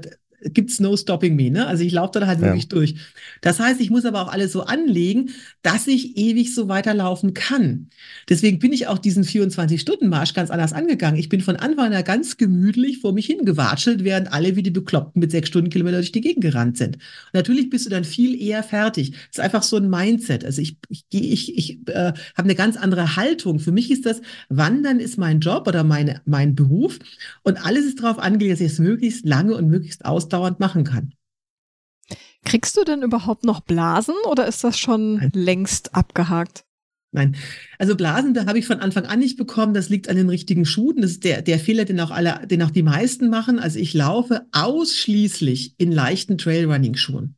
[0.53, 1.67] gibt's no stopping me, ne?
[1.67, 2.47] Also ich laufe dann halt ja.
[2.47, 2.95] wirklich durch.
[3.41, 5.31] Das heißt, ich muss aber auch alles so anlegen,
[5.61, 7.89] dass ich ewig so weiterlaufen kann.
[8.29, 11.19] Deswegen bin ich auch diesen 24-Stunden-Marsch ganz anders angegangen.
[11.19, 15.19] Ich bin von Anfang an ganz gemütlich vor mich hingewatschelt, während alle wie die Bekloppten
[15.19, 16.95] mit sechs Stundenkilometer durch die Gegend gerannt sind.
[16.95, 19.11] Und natürlich bist du dann viel eher fertig.
[19.11, 20.45] Das ist einfach so ein Mindset.
[20.45, 23.59] Also ich, ich, ich, ich äh, habe eine ganz andere Haltung.
[23.59, 26.99] Für mich ist das, Wandern ist mein Job oder meine, mein Beruf.
[27.43, 30.83] Und alles ist darauf angelegt, dass ich es möglichst lange und möglichst ausdauernd ausdauernd machen
[30.83, 31.13] kann.
[32.43, 35.31] Kriegst du denn überhaupt noch Blasen oder ist das schon Nein.
[35.33, 36.63] längst abgehakt?
[37.11, 37.35] Nein,
[37.79, 39.73] also Blasen, da habe ich von Anfang an nicht bekommen.
[39.73, 41.01] Das liegt an den richtigen Schuhen.
[41.01, 43.57] Das ist der, der Fehler, den auch alle, den auch die meisten machen.
[43.57, 47.35] Also ich laufe ausschließlich in leichten Trailrunning-Schuhen.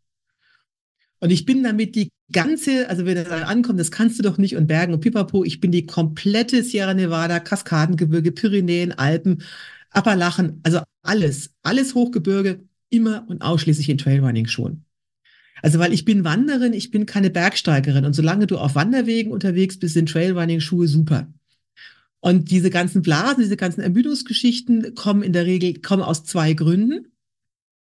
[1.19, 4.37] Und ich bin damit die ganze, also wenn er dann ankommt, das kannst du doch
[4.37, 9.43] nicht und Bergen und Pipapo, ich bin die komplette Sierra Nevada, Kaskadengebirge, Pyrenäen, Alpen,
[9.91, 14.83] Appalachen, also alles, alles Hochgebirge immer und ausschließlich in Trailrunning-Schuhen.
[15.61, 18.05] Also, weil ich bin Wanderin, ich bin keine Bergsteigerin.
[18.05, 21.27] Und solange du auf Wanderwegen unterwegs bist, sind Trailrunning-Schuhe super.
[22.19, 27.07] Und diese ganzen Blasen, diese ganzen Ermüdungsgeschichten kommen in der Regel, kommen aus zwei Gründen.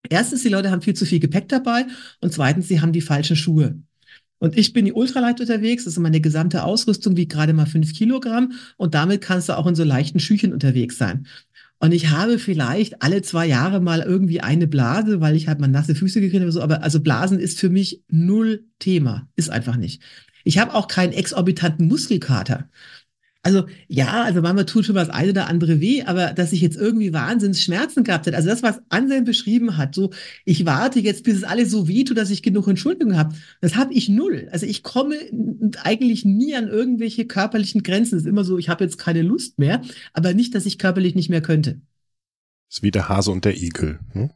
[0.08, 1.86] Erstens, die Leute haben viel zu viel Gepäck dabei.
[2.20, 3.80] Und zweitens, sie haben die falschen Schuhe.
[4.38, 5.84] Und ich bin die Ultralight unterwegs.
[5.84, 8.52] Das ist meine gesamte Ausrüstung, wie gerade mal fünf Kilogramm.
[8.76, 11.26] Und damit kannst du auch in so leichten Schüchen unterwegs sein.
[11.82, 15.66] Und ich habe vielleicht alle zwei Jahre mal irgendwie eine Blase, weil ich halt mal
[15.66, 16.52] nasse Füße gekriegt habe.
[16.52, 16.62] So.
[16.62, 19.28] Aber also Blasen ist für mich null Thema.
[19.34, 20.00] Ist einfach nicht.
[20.44, 22.70] Ich habe auch keinen exorbitanten Muskelkater.
[23.44, 26.76] Also ja, also manchmal tut schon was eine oder andere weh, aber dass ich jetzt
[26.76, 30.12] irgendwie Wahnsinnsschmerzen gehabt hätte, also das, was Anselm beschrieben hat, so
[30.44, 33.74] ich warte jetzt, bis es alles so weh tut, dass ich genug Entschuldigung habe, das
[33.74, 34.48] habe ich null.
[34.52, 35.16] Also ich komme
[35.82, 38.16] eigentlich nie an irgendwelche körperlichen Grenzen.
[38.16, 39.82] Es ist immer so, ich habe jetzt keine Lust mehr,
[40.12, 41.80] aber nicht, dass ich körperlich nicht mehr könnte.
[42.68, 43.98] Das ist wie der Hase und der Igel.
[44.12, 44.30] Hm?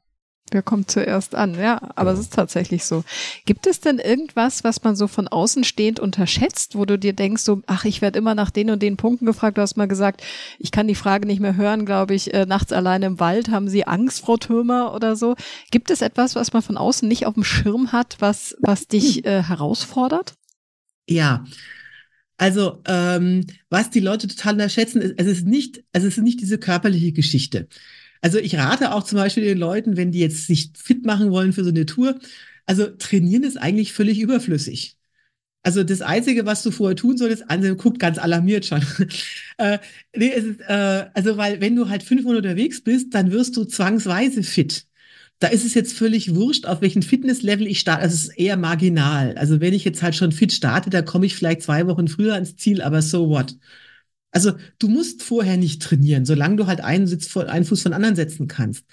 [0.52, 1.58] Wer kommt zuerst an?
[1.58, 3.02] Ja, aber es ist tatsächlich so.
[3.46, 7.42] Gibt es denn irgendwas, was man so von außen stehend unterschätzt, wo du dir denkst,
[7.42, 9.58] so, ach, ich werde immer nach den und den Punkten gefragt.
[9.58, 10.22] Du hast mal gesagt,
[10.60, 13.50] ich kann die Frage nicht mehr hören, glaube ich, äh, nachts alleine im Wald.
[13.50, 15.34] Haben Sie Angst, Frau Türmer oder so?
[15.72, 19.24] Gibt es etwas, was man von außen nicht auf dem Schirm hat, was, was dich
[19.24, 20.34] äh, herausfordert?
[21.08, 21.44] Ja,
[22.38, 26.40] also ähm, was die Leute total unterschätzen, ist, es ist nicht, also es ist nicht
[26.40, 27.68] diese körperliche Geschichte.
[28.20, 31.52] Also ich rate auch zum Beispiel den Leuten, wenn die jetzt sich fit machen wollen
[31.52, 32.18] für so eine Tour,
[32.66, 34.96] also trainieren ist eigentlich völlig überflüssig.
[35.62, 38.82] Also das Einzige, was du vorher tun solltest, Ansel guckt ganz alarmiert schon.
[39.58, 39.78] äh,
[40.16, 43.64] nee, ist, äh, also weil wenn du halt fünf Monate unterwegs bist, dann wirst du
[43.64, 44.86] zwangsweise fit.
[45.40, 48.02] Da ist es jetzt völlig wurscht, auf welchen Fitnesslevel ich starte.
[48.02, 49.36] Also es ist eher marginal.
[49.36, 52.34] Also wenn ich jetzt halt schon fit starte, da komme ich vielleicht zwei Wochen früher
[52.34, 53.56] ans Ziel, aber so what?
[54.36, 57.94] Also du musst vorher nicht trainieren, solange du halt einen, Sitz von, einen Fuß von
[57.94, 58.84] anderen setzen kannst.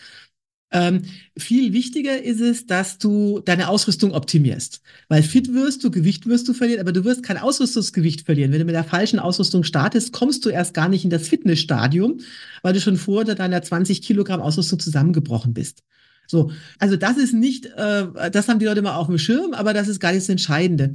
[0.72, 1.02] Ähm,
[1.38, 4.82] viel wichtiger ist es, dass du deine Ausrüstung optimierst.
[5.10, 8.54] Weil fit wirst du, Gewicht wirst du verlieren, aber du wirst kein Ausrüstungsgewicht verlieren.
[8.54, 12.22] Wenn du mit der falschen Ausrüstung startest, kommst du erst gar nicht in das Fitnessstadium,
[12.62, 15.84] weil du schon vor deiner 20 Kilogramm Ausrüstung zusammengebrochen bist.
[16.26, 19.74] So, also das ist nicht, äh, das haben die Leute immer auf dem Schirm, aber
[19.74, 20.94] das ist gar nicht das Entscheidende.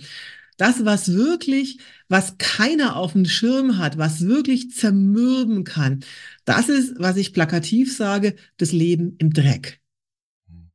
[0.58, 1.78] Das, was wirklich,
[2.08, 6.00] was keiner auf dem Schirm hat, was wirklich zermürben kann,
[6.44, 9.80] das ist, was ich plakativ sage, das Leben im Dreck.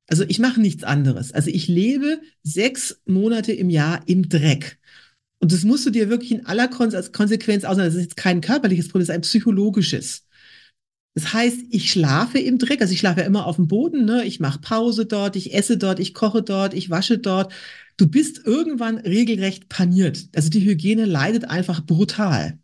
[0.07, 1.31] Also ich mache nichts anderes.
[1.33, 4.79] Also ich lebe sechs Monate im Jahr im Dreck.
[5.39, 7.87] Und das musst du dir wirklich in aller Konsequenz aussagen.
[7.87, 10.25] Das ist jetzt kein körperliches Problem, das ist ein psychologisches.
[11.15, 14.25] Das heißt, ich schlafe im Dreck, also ich schlafe ja immer auf dem Boden, ne?
[14.25, 17.53] ich mache Pause dort, ich esse dort, ich koche dort, ich wasche dort.
[17.97, 20.29] Du bist irgendwann regelrecht paniert.
[20.35, 22.59] Also die Hygiene leidet einfach brutal.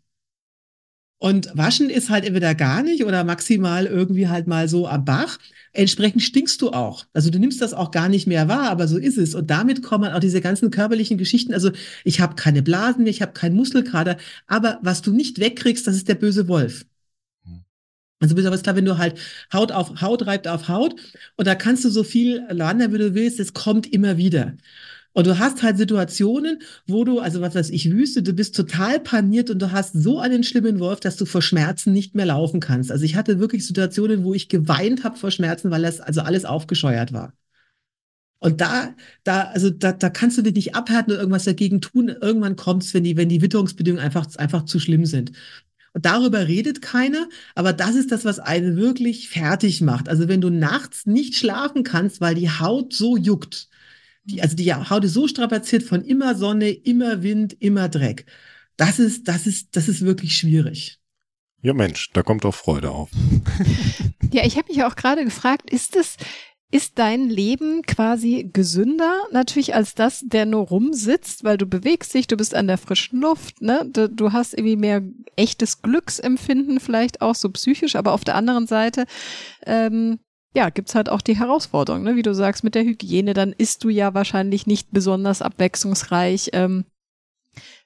[1.18, 5.38] Und waschen ist halt entweder gar nicht oder maximal irgendwie halt mal so am Bach.
[5.72, 7.04] Entsprechend stinkst du auch.
[7.12, 9.34] Also du nimmst das auch gar nicht mehr wahr, aber so ist es.
[9.34, 11.52] Und damit kommen auch diese ganzen körperlichen Geschichten.
[11.52, 11.72] Also
[12.04, 14.16] ich habe keine Blasen mehr, ich habe keinen Muskelkater.
[14.46, 16.86] Aber was du nicht wegkriegst, das ist der böse Wolf.
[18.20, 19.18] Also bist aber klar, wenn du halt
[19.52, 20.94] Haut auf Haut reibt auf Haut
[21.36, 24.56] und da kannst du so viel landen, wie du willst, es kommt immer wieder.
[25.12, 29.00] Und du hast halt Situationen, wo du, also was weiß ich, Wüste, du bist total
[29.00, 32.60] paniert und du hast so einen schlimmen Wolf, dass du vor Schmerzen nicht mehr laufen
[32.60, 32.92] kannst.
[32.92, 36.44] Also ich hatte wirklich Situationen, wo ich geweint habe vor Schmerzen, weil das also alles
[36.44, 37.32] aufgescheuert war.
[38.38, 38.94] Und da,
[39.24, 42.08] da, also da, da kannst du dich nicht abhärten oder irgendwas dagegen tun.
[42.08, 45.32] Irgendwann kommt es, wenn die, wenn die Witterungsbedingungen einfach, einfach zu schlimm sind.
[45.92, 50.08] Und darüber redet keiner, aber das ist das, was einen wirklich fertig macht.
[50.08, 53.69] Also wenn du nachts nicht schlafen kannst, weil die Haut so juckt,
[54.24, 58.26] die, also die Haut ist so strapaziert von immer Sonne, immer Wind, immer Dreck.
[58.76, 60.98] Das ist, das ist, das ist wirklich schwierig.
[61.62, 63.10] Ja, Mensch, da kommt doch Freude auf.
[64.32, 66.16] ja, ich habe mich auch gerade gefragt, ist es,
[66.70, 72.28] ist dein Leben quasi gesünder natürlich als das, der nur rumsitzt, weil du bewegst dich,
[72.28, 73.86] du bist an der frischen Luft, ne?
[73.92, 75.02] Du, du hast irgendwie mehr
[75.36, 79.04] echtes Glücksempfinden, vielleicht auch so psychisch, aber auf der anderen Seite,
[79.66, 80.20] ähm,
[80.54, 82.16] ja, gibt's halt auch die Herausforderung, ne?
[82.16, 86.50] Wie du sagst, mit der Hygiene, dann isst du ja wahrscheinlich nicht besonders abwechslungsreich.
[86.52, 86.84] Ähm,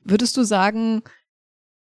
[0.03, 1.03] würdest du sagen,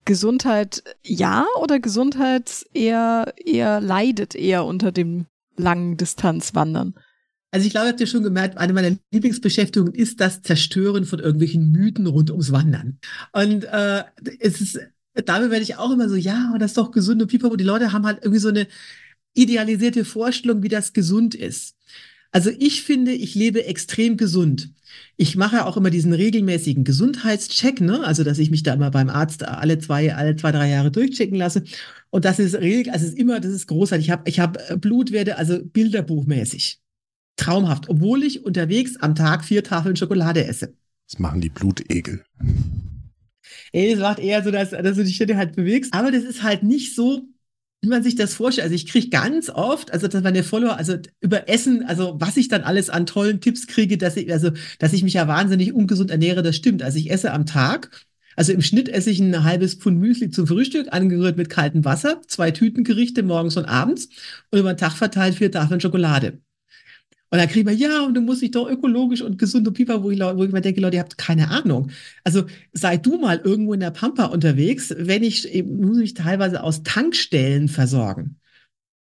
[0.04, 5.26] Gesundheit ja oder Gesundheit eher, eher leidet eher unter dem
[5.56, 6.94] langen Distanz wandern?
[7.50, 11.72] Also ich glaube, habt ihr schon gemerkt, eine meiner Lieblingsbeschäftigungen ist das Zerstören von irgendwelchen
[11.72, 12.98] Mythen rund ums Wandern.
[13.32, 14.04] Und äh,
[14.38, 14.78] es ist,
[15.14, 17.56] damit werde ich auch immer so, ja, das ist doch gesund und pipapo.
[17.56, 18.66] Die Leute haben halt irgendwie so eine
[19.38, 21.76] idealisierte Vorstellung, wie das gesund ist.
[22.30, 24.70] Also ich finde, ich lebe extrem gesund.
[25.16, 28.04] Ich mache auch immer diesen regelmäßigen Gesundheitscheck, ne?
[28.04, 31.36] Also dass ich mich da immer beim Arzt alle zwei, alle zwei, drei Jahre durchchecken
[31.36, 31.64] lasse.
[32.10, 34.06] Und das ist regel, also es ist immer, das ist großartig.
[34.06, 36.80] Ich habe ich hab äh, Blutwerte, also bilderbuchmäßig.
[37.36, 40.74] Traumhaft, obwohl ich unterwegs am Tag vier Tafeln Schokolade esse.
[41.08, 42.24] Das machen die Blutegel.
[43.72, 45.94] Ey, das macht eher so, dass, dass du dich halt bewegst.
[45.94, 47.22] Aber das ist halt nicht so,
[47.80, 48.64] wie man sich das vorstellt.
[48.64, 52.48] Also ich kriege ganz oft, also dass meine Follower, also über Essen, also was ich
[52.48, 56.10] dann alles an tollen Tipps kriege, dass ich, also, dass ich mich ja wahnsinnig ungesund
[56.10, 56.82] ernähre, das stimmt.
[56.82, 57.90] Also ich esse am Tag
[58.38, 62.22] also im Schnitt esse ich ein halbes Pfund Müsli zum Frühstück, angerührt mit kaltem Wasser,
[62.28, 64.10] zwei Tütengerichte morgens und abends
[64.52, 66.40] und über den Tag verteilt vier Tafeln Schokolade.
[67.30, 70.02] Und dann kriegen wir, ja, und du musst dich doch ökologisch und gesund und pipa,
[70.02, 71.90] wo ich, wo ich mir denke, Leute, ihr habt keine Ahnung.
[72.24, 76.82] Also sei du mal irgendwo in der Pampa unterwegs, wenn ich, muss ich teilweise aus
[76.84, 78.36] Tankstellen versorgen.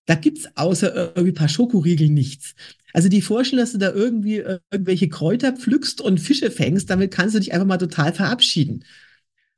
[0.06, 2.54] Da gibt's außer irgendwie paar Schokoriegel nichts.
[2.92, 7.10] Also die Vorstellung, dass du da irgendwie äh, irgendwelche Kräuter pflückst und Fische fängst, damit
[7.10, 8.84] kannst du dich einfach mal total verabschieden.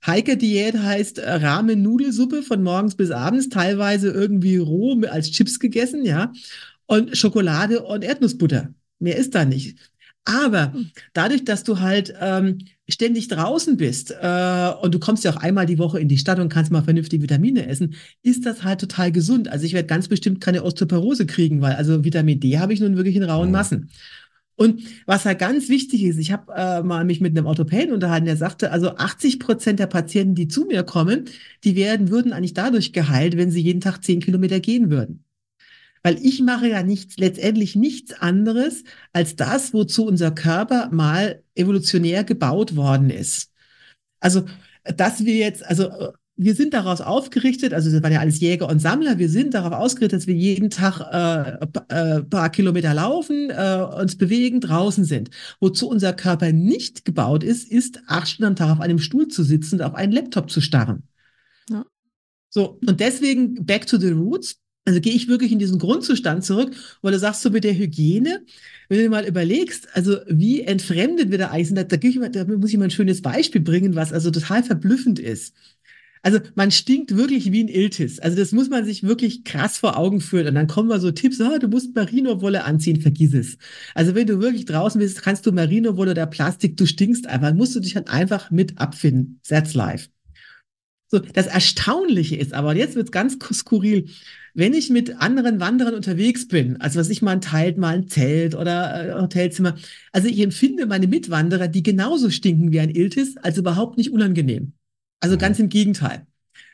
[0.07, 6.33] Heike-Diät heißt äh, Ramen-Nudelsuppe von morgens bis abends, teilweise irgendwie roh als Chips gegessen, ja.
[6.87, 8.74] Und Schokolade und Erdnussbutter.
[8.99, 9.76] Mehr ist da nicht.
[10.26, 10.74] Aber
[11.12, 12.59] dadurch, dass du halt ähm,
[12.89, 16.41] ständig draußen bist äh, und du kommst ja auch einmal die Woche in die Stadt
[16.41, 19.49] und kannst mal vernünftig Vitamine essen, ist das halt total gesund.
[19.49, 22.97] Also ich werde ganz bestimmt keine Osteoporose kriegen, weil also Vitamin D habe ich nun
[22.97, 23.91] wirklich in rauen Massen.
[24.57, 28.26] Und was halt ganz wichtig ist, ich habe äh, mal mich mit einem Orthopäden unterhalten,
[28.26, 31.26] der sagte, also 80 Prozent der Patienten, die zu mir kommen,
[31.62, 35.26] die werden, würden eigentlich dadurch geheilt, wenn sie jeden Tag zehn Kilometer gehen würden.
[36.07, 42.23] Weil ich mache ja nichts, letztendlich nichts anderes als das, wozu unser Körper mal evolutionär
[42.23, 43.51] gebaut worden ist.
[44.21, 44.45] Also,
[44.85, 45.91] dass wir jetzt, also
[46.37, 49.73] wir sind daraus aufgerichtet, also das waren ja alles Jäger und Sammler, wir sind darauf
[49.73, 55.31] ausgerichtet, dass wir jeden Tag äh, äh, paar Kilometer laufen, äh, uns bewegen, draußen sind.
[55.59, 59.43] Wozu unser Körper nicht gebaut ist, ist acht Stunden am Tag auf einem Stuhl zu
[59.43, 61.03] sitzen und auf einen Laptop zu starren.
[61.69, 61.85] Ja.
[62.49, 64.61] So, und deswegen back to the roots.
[64.87, 68.45] Also gehe ich wirklich in diesen Grundzustand zurück, weil du sagst so mit der Hygiene,
[68.89, 71.84] wenn du mal überlegst, also wie entfremdet wir da eigentlich sind, da,
[72.28, 75.55] da, muss ich mal ein schönes Beispiel bringen, was also total verblüffend ist.
[76.22, 78.18] Also man stinkt wirklich wie ein Iltis.
[78.20, 80.49] Also das muss man sich wirklich krass vor Augen führen.
[80.49, 83.59] Und dann kommen mal so Tipps, oh, du musst Merino-Wolle anziehen, vergiss es.
[83.95, 87.76] Also wenn du wirklich draußen bist, kannst du Merino-Wolle oder Plastik, du stinkst einfach, musst
[87.76, 89.41] du dich halt einfach mit abfinden.
[89.49, 90.09] That's life.
[91.09, 94.09] So, das Erstaunliche ist aber, jetzt wird's ganz skurril,
[94.57, 98.55] wenn ich mit anderen Wanderern unterwegs bin, also was ich mal teilt, mal ein Zelt
[98.55, 99.77] oder äh, Hotelzimmer,
[100.13, 104.73] also ich empfinde meine Mitwanderer, die genauso stinken wie ein Iltis, als überhaupt nicht unangenehm.
[105.21, 106.27] Also ganz im Gegenteil.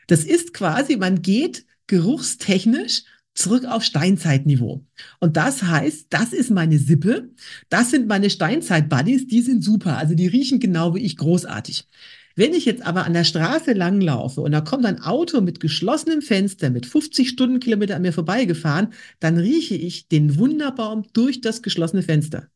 [0.07, 3.03] Das ist quasi, man geht geruchstechnisch
[3.35, 4.85] zurück auf Steinzeitniveau.
[5.19, 7.31] Und das heißt, das ist meine Sippe,
[7.67, 11.87] das sind meine Steinzeit-Buddies, die sind super, also die riechen genau wie ich großartig.
[12.35, 16.21] Wenn ich jetzt aber an der Straße langlaufe und da kommt ein Auto mit geschlossenem
[16.21, 22.01] Fenster mit 50 Stundenkilometer an mir vorbeigefahren, dann rieche ich den Wunderbaum durch das geschlossene
[22.01, 22.47] Fenster.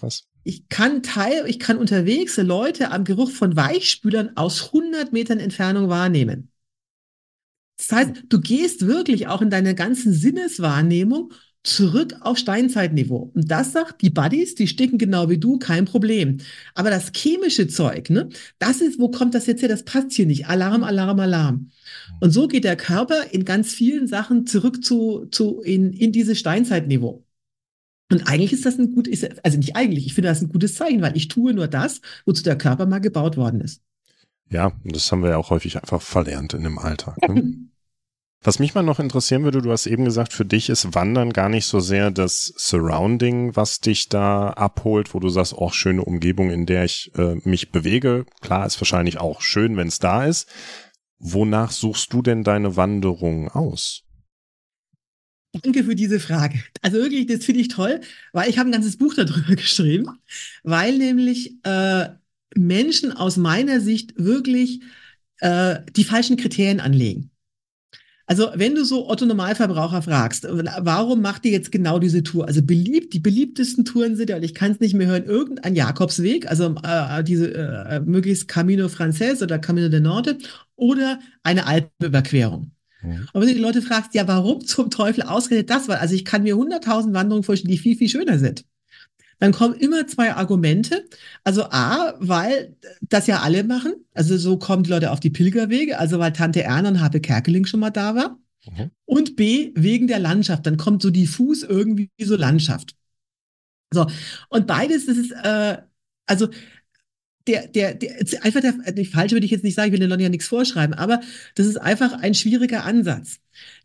[0.00, 0.24] Was?
[0.44, 5.88] Ich kann teil, ich kann unterwegs Leute am Geruch von Weichspülern aus 100 Metern Entfernung
[5.88, 6.50] wahrnehmen.
[7.78, 11.32] Das heißt, du gehst wirklich auch in deine ganzen Sinneswahrnehmung
[11.64, 13.30] zurück auf Steinzeitniveau.
[13.34, 16.38] Und das sagt, die Buddies, die sticken genau wie du, kein Problem.
[16.74, 18.28] Aber das chemische Zeug, ne,
[18.58, 19.68] das ist, wo kommt das jetzt her?
[19.68, 20.46] Das passt hier nicht.
[20.48, 21.70] Alarm, Alarm, Alarm.
[22.20, 26.38] Und so geht der Körper in ganz vielen Sachen zurück zu, zu in, in dieses
[26.38, 27.24] Steinzeitniveau.
[28.10, 31.02] Und eigentlich ist das ein gutes, also nicht eigentlich, ich finde das ein gutes Zeichen,
[31.02, 33.82] weil ich tue nur das, wozu der Körper mal gebaut worden ist.
[34.50, 37.18] Ja, das haben wir ja auch häufig einfach verlernt in dem Alltag.
[37.28, 37.54] Ne?
[38.44, 41.48] Was mich mal noch interessieren würde, du hast eben gesagt, für dich ist Wandern gar
[41.48, 46.50] nicht so sehr das Surrounding, was dich da abholt, wo du sagst, auch schöne Umgebung,
[46.50, 48.26] in der ich äh, mich bewege.
[48.40, 50.48] Klar, ist wahrscheinlich auch schön, wenn es da ist.
[51.18, 54.04] Wonach suchst du denn deine Wanderung aus?
[55.52, 56.62] Danke für diese Frage.
[56.80, 58.00] Also wirklich, das finde ich toll,
[58.32, 60.06] weil ich habe ein ganzes Buch darüber geschrieben,
[60.62, 62.10] weil nämlich äh,
[62.54, 64.80] Menschen aus meiner Sicht wirklich
[65.40, 67.30] äh, die falschen Kriterien anlegen.
[68.28, 70.46] Also wenn du so Otto Normalverbraucher fragst,
[70.80, 72.46] warum macht ihr jetzt genau diese Tour?
[72.46, 75.74] Also beliebt, die beliebtesten Touren sind ja, und ich kann es nicht mehr hören, irgendein
[75.74, 80.36] Jakobsweg, also äh, diese äh, möglichst Camino Frances oder Camino de Norte
[80.76, 82.72] oder eine Alpenüberquerung.
[83.00, 83.28] Mhm.
[83.32, 85.88] Und wenn du die Leute fragst, ja, warum zum Teufel ausgerechnet das?
[85.88, 88.66] Weil, also ich kann mir hunderttausend Wanderungen vorstellen, die viel, viel schöner sind
[89.38, 91.08] dann kommen immer zwei Argumente.
[91.44, 93.94] Also A, weil das ja alle machen.
[94.14, 97.64] Also so kommen die Leute auf die Pilgerwege, also weil Tante Erna und Habe Kerkeling
[97.66, 98.38] schon mal da war.
[98.66, 98.90] Mhm.
[99.04, 100.66] Und B, wegen der Landschaft.
[100.66, 102.94] Dann kommt so diffus irgendwie so Landschaft.
[103.92, 104.06] So,
[104.50, 105.78] und beides, das ist, äh,
[106.26, 106.48] also
[107.46, 110.10] der, der, der, einfach der, die falsche würde ich jetzt nicht sagen, ich will den
[110.10, 111.20] Leuten ja nichts vorschreiben, aber
[111.54, 113.40] das ist einfach ein schwieriger Ansatz.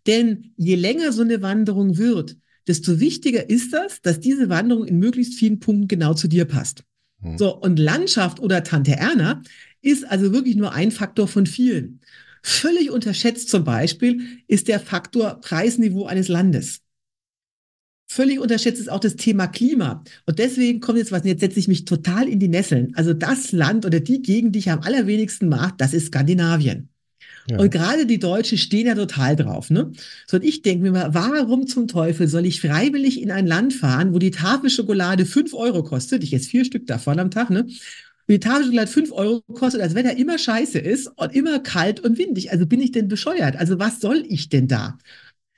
[0.05, 2.35] Denn je länger so eine Wanderung wird,
[2.67, 6.83] desto wichtiger ist das, dass diese Wanderung in möglichst vielen Punkten genau zu dir passt.
[7.21, 7.37] Mhm.
[7.37, 9.41] So, und Landschaft oder Tante Erna
[9.81, 11.99] ist also wirklich nur ein Faktor von vielen.
[12.41, 16.81] Völlig unterschätzt zum Beispiel ist der Faktor Preisniveau eines Landes.
[18.05, 20.03] Völlig unterschätzt ist auch das Thema Klima.
[20.25, 22.93] Und deswegen kommt jetzt was, jetzt setze ich mich total in die Nesseln.
[22.95, 26.89] Also das Land oder die Gegend, die ich am allerwenigsten mag, das ist Skandinavien.
[27.49, 27.59] Ja.
[27.59, 29.69] Und gerade die Deutschen stehen ja total drauf.
[29.69, 29.91] Ne?
[30.27, 33.73] So, und ich denke mir mal, warum zum Teufel soll ich freiwillig in ein Land
[33.73, 36.23] fahren, wo die Tafel Schokolade fünf Euro kostet?
[36.23, 37.67] Ich esse vier Stück davon am Tag, ne?
[38.29, 41.99] Die Tafel Schokolade fünf Euro kostet, als wenn er immer scheiße ist und immer kalt
[41.99, 42.51] und windig.
[42.51, 43.57] Also bin ich denn bescheuert?
[43.57, 44.97] Also was soll ich denn da?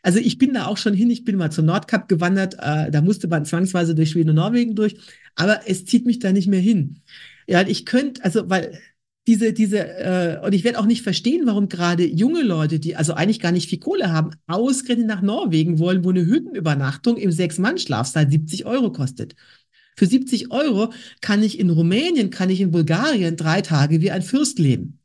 [0.02, 3.02] Also ich bin da auch schon hin, ich bin mal zum Nordkap gewandert, äh, da
[3.02, 4.98] musste man zwangsweise durch Schweden und Norwegen durch,
[5.34, 7.02] aber es zieht mich da nicht mehr hin.
[7.48, 8.80] Ja, ich könnte, also, weil
[9.28, 13.14] diese, diese, äh, und ich werde auch nicht verstehen, warum gerade junge Leute, die also
[13.14, 18.30] eigentlich gar nicht viel Kohle haben, ausgerechnet nach Norwegen wollen, wo eine Hüttenübernachtung im Sechs-Mann-Schlafsaal
[18.30, 19.36] 70 Euro kostet.
[19.98, 24.22] Für 70 Euro kann ich in Rumänien, kann ich in Bulgarien drei Tage wie ein
[24.22, 25.00] Fürst leben.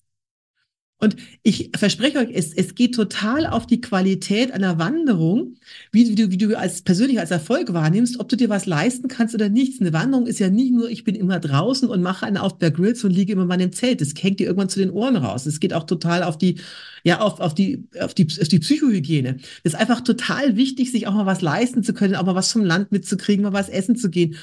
[1.00, 5.56] Und ich verspreche euch, es, es geht total auf die Qualität einer Wanderung,
[5.92, 9.08] wie, wie, du, wie du als persönlich als Erfolg wahrnimmst, ob du dir was leisten
[9.08, 9.80] kannst oder nichts.
[9.80, 12.70] Eine Wanderung ist ja nicht nur, ich bin immer draußen und mache einen auf der
[12.70, 14.02] Grills und liege immer in meinem Zelt.
[14.02, 15.46] Das hängt dir irgendwann zu den Ohren raus.
[15.46, 16.56] Es geht auch total auf die,
[17.02, 19.38] ja, auf, auf die, auf die, auf die Psychohygiene.
[19.64, 22.52] Das ist einfach total wichtig, sich auch mal was leisten zu können, auch mal was
[22.52, 24.36] vom Land mitzukriegen, mal was essen zu gehen.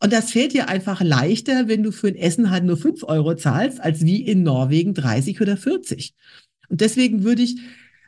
[0.00, 3.36] Und das fällt dir einfach leichter, wenn du für ein Essen halt nur fünf Euro
[3.36, 5.99] zahlst, als wie in Norwegen 30 oder 40.
[6.68, 7.58] Und deswegen würde ich,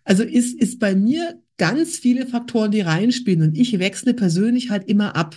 [0.05, 3.43] also ist, ist bei mir ganz viele Faktoren, die reinspielen.
[3.43, 5.37] Und ich wechsle persönlich halt immer ab.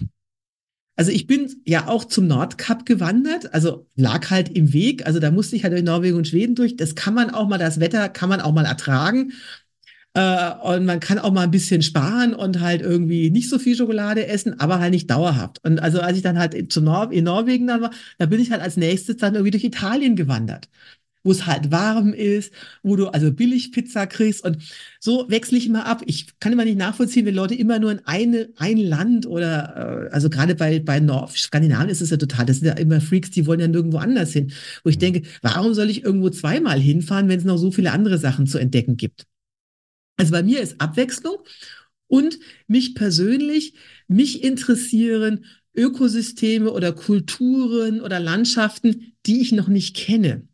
[0.97, 5.05] Also ich bin ja auch zum Nordkap gewandert, also lag halt im Weg.
[5.05, 6.77] Also da musste ich halt durch Norwegen und Schweden durch.
[6.77, 9.33] Das kann man auch mal, das Wetter kann man auch mal ertragen.
[10.13, 13.75] Äh, und man kann auch mal ein bisschen sparen und halt irgendwie nicht so viel
[13.75, 15.59] Schokolade essen, aber halt nicht dauerhaft.
[15.65, 18.51] Und also als ich dann halt zu Nor in Norwegen dann war, da bin ich
[18.51, 20.69] halt als nächstes dann irgendwie durch Italien gewandert
[21.25, 22.53] wo es halt warm ist,
[22.83, 24.59] wo du also billig Pizza kriegst und
[24.99, 26.03] so wechsle ich immer ab.
[26.05, 30.13] Ich kann immer nicht nachvollziehen, wenn Leute immer nur in eine, ein Land oder, äh,
[30.13, 33.31] also gerade bei, bei Nord Skandinavien ist es ja total, das sind ja immer Freaks,
[33.31, 34.53] die wollen ja nirgendwo anders hin.
[34.83, 38.19] Wo ich denke, warum soll ich irgendwo zweimal hinfahren, wenn es noch so viele andere
[38.19, 39.25] Sachen zu entdecken gibt?
[40.17, 41.37] Also bei mir ist Abwechslung
[42.07, 43.73] und mich persönlich,
[44.07, 45.45] mich interessieren
[45.75, 50.47] Ökosysteme oder Kulturen oder Landschaften, die ich noch nicht kenne.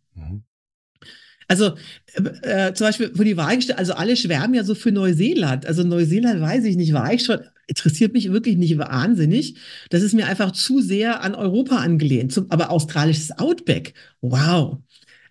[1.52, 1.74] Also
[2.14, 5.66] äh, äh, zum Beispiel für die Wahl gestellt, also alle schwärmen ja so für Neuseeland.
[5.66, 9.58] Also Neuseeland weiß ich nicht, war ich schon, interessiert mich wirklich nicht wahnsinnig.
[9.90, 12.32] Das ist mir einfach zu sehr an Europa angelehnt.
[12.32, 14.78] Zum, aber australisches Outback, wow.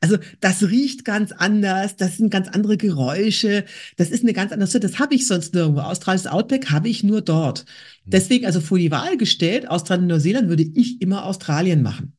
[0.03, 3.65] Also das riecht ganz anders, das sind ganz andere Geräusche,
[3.97, 5.81] das ist eine ganz andere, das habe ich sonst nirgendwo.
[5.81, 7.61] Australisches Outback habe ich nur dort.
[7.61, 8.11] Hm.
[8.13, 12.13] Deswegen, also vor die Wahl gestellt, Australien und Neuseeland würde ich immer Australien machen.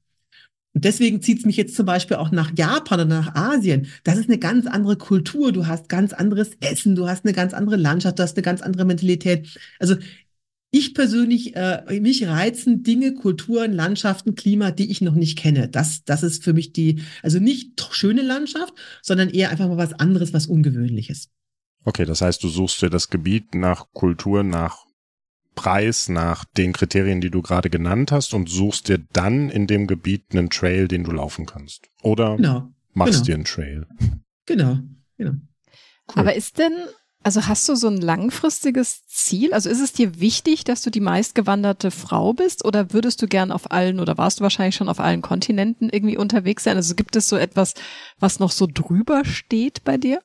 [0.74, 3.88] Und deswegen zieht es mich jetzt zum Beispiel auch nach Japan oder nach Asien.
[4.04, 5.52] Das ist eine ganz andere Kultur.
[5.52, 8.62] Du hast ganz anderes Essen, du hast eine ganz andere Landschaft, du hast eine ganz
[8.62, 9.60] andere Mentalität.
[9.80, 9.96] Also
[10.74, 15.68] ich persönlich, äh, mich reizen Dinge, Kulturen, Landschaften, Klima, die ich noch nicht kenne.
[15.68, 19.94] Das, das ist für mich die, also nicht schöne Landschaft, sondern eher einfach mal was
[19.94, 21.30] anderes, was Ungewöhnliches.
[21.84, 24.86] Okay, das heißt, du suchst dir das Gebiet nach Kultur, nach
[25.62, 29.86] Preis nach den Kriterien, die du gerade genannt hast und suchst dir dann in dem
[29.86, 31.88] Gebiet einen Trail, den du laufen kannst.
[32.01, 32.38] Oder?
[32.38, 32.70] Genau.
[32.93, 33.26] machst Genau.
[33.26, 33.88] dir einen Trail.
[34.47, 34.80] Genau,
[35.18, 35.34] genau.
[36.16, 36.74] Aber ist denn,
[37.24, 39.53] also hast du so ein langfristiges Ziel?
[39.53, 43.51] Also ist es dir wichtig, dass du die meistgewanderte Frau bist oder würdest du gern
[43.51, 46.76] auf allen oder warst du wahrscheinlich schon auf allen Kontinenten irgendwie unterwegs sein?
[46.76, 47.76] Also gibt es so etwas,
[48.20, 50.22] was noch so drüber steht bei dir?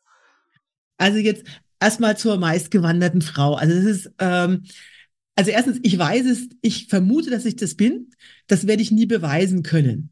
[0.97, 1.45] Also jetzt
[1.79, 3.55] erstmal zur meistgewanderten Frau.
[3.55, 4.65] Also es ist, ähm,
[5.37, 8.11] also erstens, ich weiß es, ich vermute, dass ich das bin.
[8.47, 10.11] Das werde ich nie beweisen können.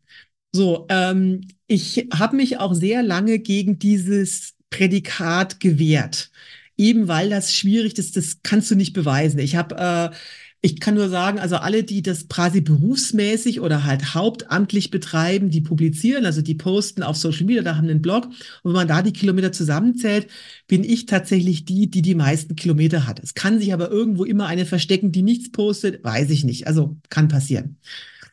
[0.53, 6.31] So, ähm, ich habe mich auch sehr lange gegen dieses Prädikat gewehrt.
[6.77, 9.39] Eben weil das schwierig ist, das kannst du nicht beweisen.
[9.39, 10.17] Ich habe, äh,
[10.65, 15.61] ich kann nur sagen, also alle, die das quasi berufsmäßig oder halt hauptamtlich betreiben, die
[15.61, 18.25] publizieren, also die posten auf Social Media, da haben einen Blog.
[18.63, 20.27] Und wenn man da die Kilometer zusammenzählt,
[20.67, 23.23] bin ich tatsächlich die, die die meisten Kilometer hat.
[23.23, 26.67] Es kann sich aber irgendwo immer eine verstecken, die nichts postet, weiß ich nicht.
[26.67, 27.77] Also kann passieren.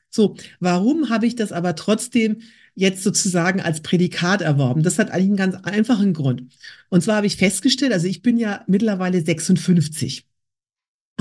[0.09, 2.37] So, warum habe ich das aber trotzdem
[2.75, 4.83] jetzt sozusagen als Prädikat erworben?
[4.83, 6.43] Das hat eigentlich einen ganz einfachen Grund.
[6.87, 10.30] Und zwar habe ich festgestellt, also ich bin ja mittlerweile 56.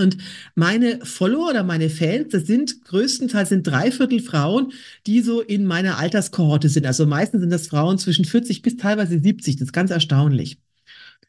[0.01, 0.16] Und
[0.55, 4.72] meine Follower oder meine Fans, das sind größtenteils sind drei Viertel Frauen,
[5.07, 6.86] die so in meiner Alterskohorte sind.
[6.86, 9.57] Also meistens sind das Frauen zwischen 40 bis teilweise 70.
[9.57, 10.59] Das ist ganz erstaunlich.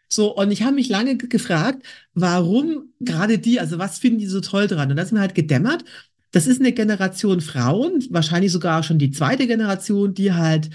[0.10, 4.28] So, und ich habe mich lange ge- gefragt, warum gerade die, also was finden die
[4.28, 4.92] so toll dran?
[4.92, 5.86] Und das ist mir halt gedämmert.
[6.32, 10.70] Das ist eine Generation Frauen, wahrscheinlich sogar schon die zweite Generation, die halt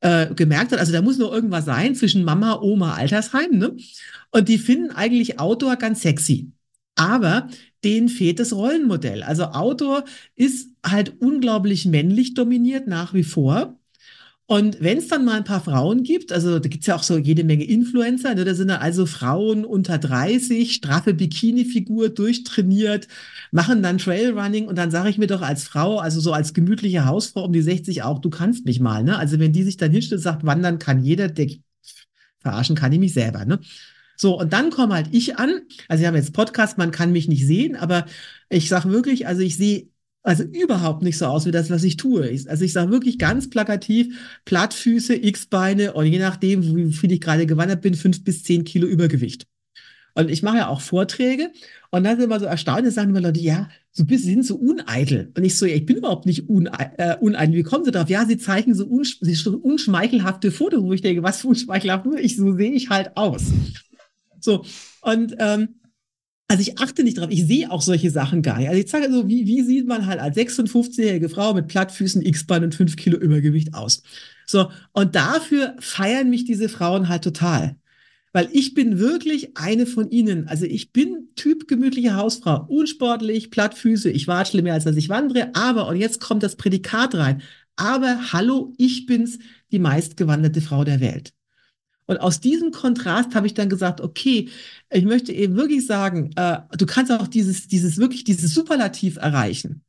[0.00, 3.76] äh, gemerkt hat, also da muss noch irgendwas sein zwischen Mama, Oma, Altersheim, ne?
[4.30, 6.52] Und die finden eigentlich Outdoor ganz sexy.
[7.00, 7.48] Aber
[7.82, 9.22] denen fehlt das Rollenmodell.
[9.22, 10.04] Also Outdoor
[10.36, 13.78] ist halt unglaublich männlich dominiert nach wie vor.
[14.44, 17.16] Und wenn es dann mal ein paar Frauen gibt, also da gibt's ja auch so
[17.16, 23.08] jede Menge Influencer, ne, da sind dann also Frauen unter 30, straffe Bikini-Figur, durchtrainiert,
[23.52, 27.06] machen dann Trailrunning und dann sage ich mir doch als Frau, also so als gemütliche
[27.06, 29.16] Hausfrau um die 60 auch, du kannst mich mal, ne?
[29.18, 31.48] Also wenn die sich dann hinstellt und sagt, wandern kann jeder, der
[32.40, 33.60] verarschen kann ich mich selber, ne?
[34.20, 35.62] So, und dann komme halt ich an.
[35.88, 38.04] Also, wir haben jetzt Podcast, man kann mich nicht sehen, aber
[38.50, 39.88] ich sage wirklich, also ich sehe
[40.22, 42.28] also überhaupt nicht so aus wie das, was ich tue.
[42.28, 44.14] Ich, also ich sage wirklich ganz plakativ,
[44.44, 48.86] Plattfüße, X-Beine und je nachdem, wie viel ich gerade gewandert bin, fünf bis zehn Kilo
[48.86, 49.46] Übergewicht.
[50.14, 51.50] Und ich mache ja auch Vorträge
[51.90, 54.56] und dann sind immer so erstaunt, da sagen immer Leute, ja, so Sie sind so
[54.56, 55.32] uneitel.
[55.34, 57.54] Und ich so, ja, ich bin überhaupt nicht äh, uneitel.
[57.54, 58.10] Wie kommen Sie darauf?
[58.10, 59.18] Ja, Sie zeichnen so unsch
[59.62, 63.44] unschmeichelhafte Fotos, wo ich denke, was für unschmeichelhaft, ich, so sehe ich halt aus.
[64.40, 64.64] So,
[65.02, 65.80] und ähm,
[66.50, 68.68] also ich achte nicht drauf, ich sehe auch solche Sachen gar nicht.
[68.68, 72.64] Also ich sage so, wie, wie sieht man halt als 56-jährige Frau mit Plattfüßen, X-Bein
[72.64, 74.02] und 5 Kilo Übergewicht aus?
[74.46, 77.76] So, und dafür feiern mich diese Frauen halt total.
[78.32, 80.48] Weil ich bin wirklich eine von ihnen.
[80.48, 85.54] Also ich bin Typ gemütliche Hausfrau, unsportlich, Plattfüße, ich watschle mehr als dass ich wandere,
[85.54, 87.42] aber, und jetzt kommt das Prädikat rein,
[87.76, 89.38] aber hallo, ich bin's,
[89.70, 91.32] die meistgewanderte Frau der Welt.
[92.10, 94.48] Und aus diesem Kontrast habe ich dann gesagt, okay,
[94.90, 99.84] ich möchte eben wirklich sagen, äh, du kannst auch dieses, dieses wirklich, dieses Superlativ erreichen.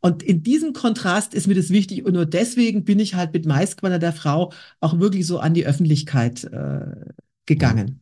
[0.00, 3.46] Und in diesem Kontrast ist mir das wichtig und nur deswegen bin ich halt mit
[3.46, 7.14] meistgewanderter Frau auch wirklich so an die Öffentlichkeit äh,
[7.46, 8.00] gegangen.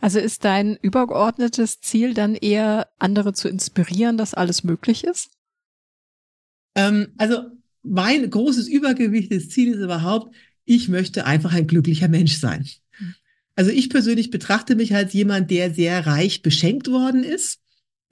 [0.00, 5.30] Also ist dein übergeordnetes Ziel dann eher, andere zu inspirieren, dass alles möglich ist?
[6.76, 7.50] Ähm, also
[7.82, 10.32] mein großes übergewichtiges Ziel ist überhaupt,
[10.64, 12.66] ich möchte einfach ein glücklicher Mensch sein.
[13.56, 17.60] Also ich persönlich betrachte mich als jemand, der sehr reich beschenkt worden ist.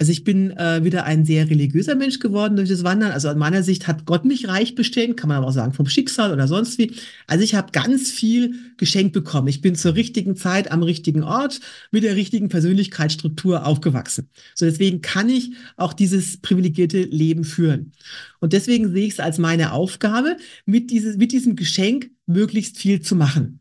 [0.03, 3.13] Also ich bin äh, wieder ein sehr religiöser Mensch geworden durch das Wandern.
[3.13, 5.87] Also an meiner Sicht hat Gott mich reich beschenkt, kann man aber auch sagen vom
[5.87, 6.97] Schicksal oder sonst wie.
[7.29, 9.47] Also ich habe ganz viel geschenkt bekommen.
[9.47, 11.61] Ich bin zur richtigen Zeit am richtigen Ort
[11.93, 14.29] mit der richtigen Persönlichkeitsstruktur aufgewachsen.
[14.57, 17.93] So deswegen kann ich auch dieses privilegierte Leben führen.
[18.41, 20.37] Und deswegen sehe ich es als meine Aufgabe,
[20.67, 23.61] mit, dieses, mit diesem Geschenk möglichst viel zu machen.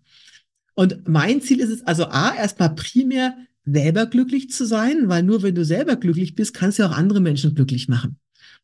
[0.73, 3.35] Und mein Ziel ist es also A, erstmal primär
[3.65, 7.19] selber glücklich zu sein, weil nur wenn du selber glücklich bist, kannst du auch andere
[7.19, 8.17] Menschen glücklich machen.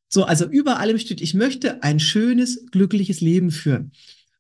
[0.10, 3.91] So, also über allem steht, ich möchte ein schönes, glückliches Leben führen.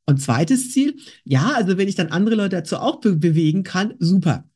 [0.05, 3.95] Und zweites Ziel, ja, also wenn ich dann andere Leute dazu auch be bewegen kann,
[3.99, 4.49] super.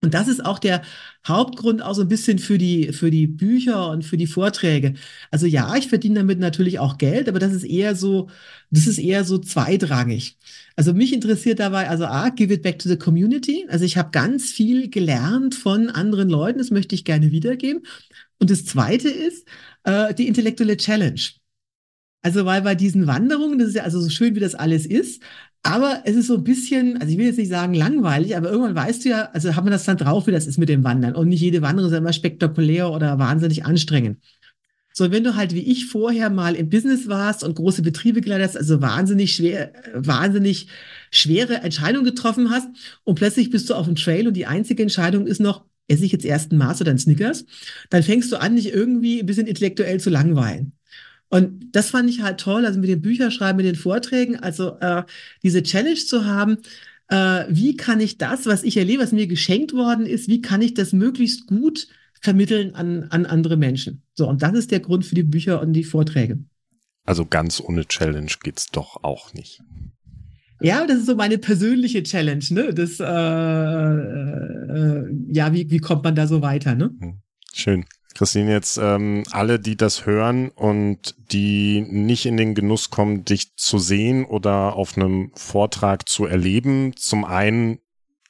[0.00, 0.82] Und das ist auch der
[1.26, 4.94] Hauptgrund auch so ein bisschen für die, für die Bücher und für die Vorträge.
[5.32, 8.28] Also ja, ich verdiene damit natürlich auch Geld, aber das ist eher so,
[8.70, 10.38] das ist eher so zweitrangig.
[10.76, 13.66] Also mich interessiert dabei, also A, give it back to the community.
[13.68, 17.82] Also ich habe ganz viel gelernt von anderen Leuten, das möchte ich gerne wiedergeben.
[18.38, 19.48] Und das zweite ist
[19.82, 21.20] äh, die intellektuelle Challenge.
[22.22, 25.22] Also weil bei diesen Wanderungen, das ist ja also so schön, wie das alles ist,
[25.62, 28.74] aber es ist so ein bisschen, also ich will jetzt nicht sagen langweilig, aber irgendwann
[28.74, 31.14] weißt du ja, also haben wir das dann drauf, wie das ist mit dem Wandern.
[31.14, 34.18] Und nicht jede Wanderung ist immer spektakulär oder wahnsinnig anstrengend.
[34.92, 38.48] So, wenn du halt wie ich vorher mal im Business warst und große Betriebe geleitet
[38.48, 40.68] hast, also wahnsinnig schwer, wahnsinnig
[41.10, 42.68] schwere Entscheidungen getroffen hast
[43.04, 46.12] und plötzlich bist du auf dem Trail und die einzige Entscheidung ist noch, esse ich
[46.12, 47.46] jetzt ersten Maß oder ein Snickers,
[47.90, 50.77] dann fängst du an, dich irgendwie ein bisschen intellektuell zu langweilen.
[51.30, 55.02] Und das fand ich halt toll, also mit den Bücherschreiben, mit den Vorträgen, also äh,
[55.42, 56.58] diese Challenge zu haben,
[57.08, 60.62] äh, wie kann ich das, was ich erlebe, was mir geschenkt worden ist, wie kann
[60.62, 61.88] ich das möglichst gut
[62.20, 64.02] vermitteln an, an andere Menschen.
[64.14, 66.38] So, und das ist der Grund für die Bücher und die Vorträge.
[67.04, 69.62] Also ganz ohne Challenge geht's doch auch nicht.
[70.60, 72.74] Ja, das ist so meine persönliche Challenge, ne?
[72.74, 76.90] Das, äh, äh, ja, wie, wie kommt man da so weiter, ne?
[77.00, 77.20] Hm.
[77.54, 77.84] Schön.
[78.14, 83.54] Christine, jetzt ähm, alle, die das hören und die nicht in den Genuss kommen, dich
[83.56, 86.96] zu sehen oder auf einem Vortrag zu erleben.
[86.96, 87.78] Zum einen,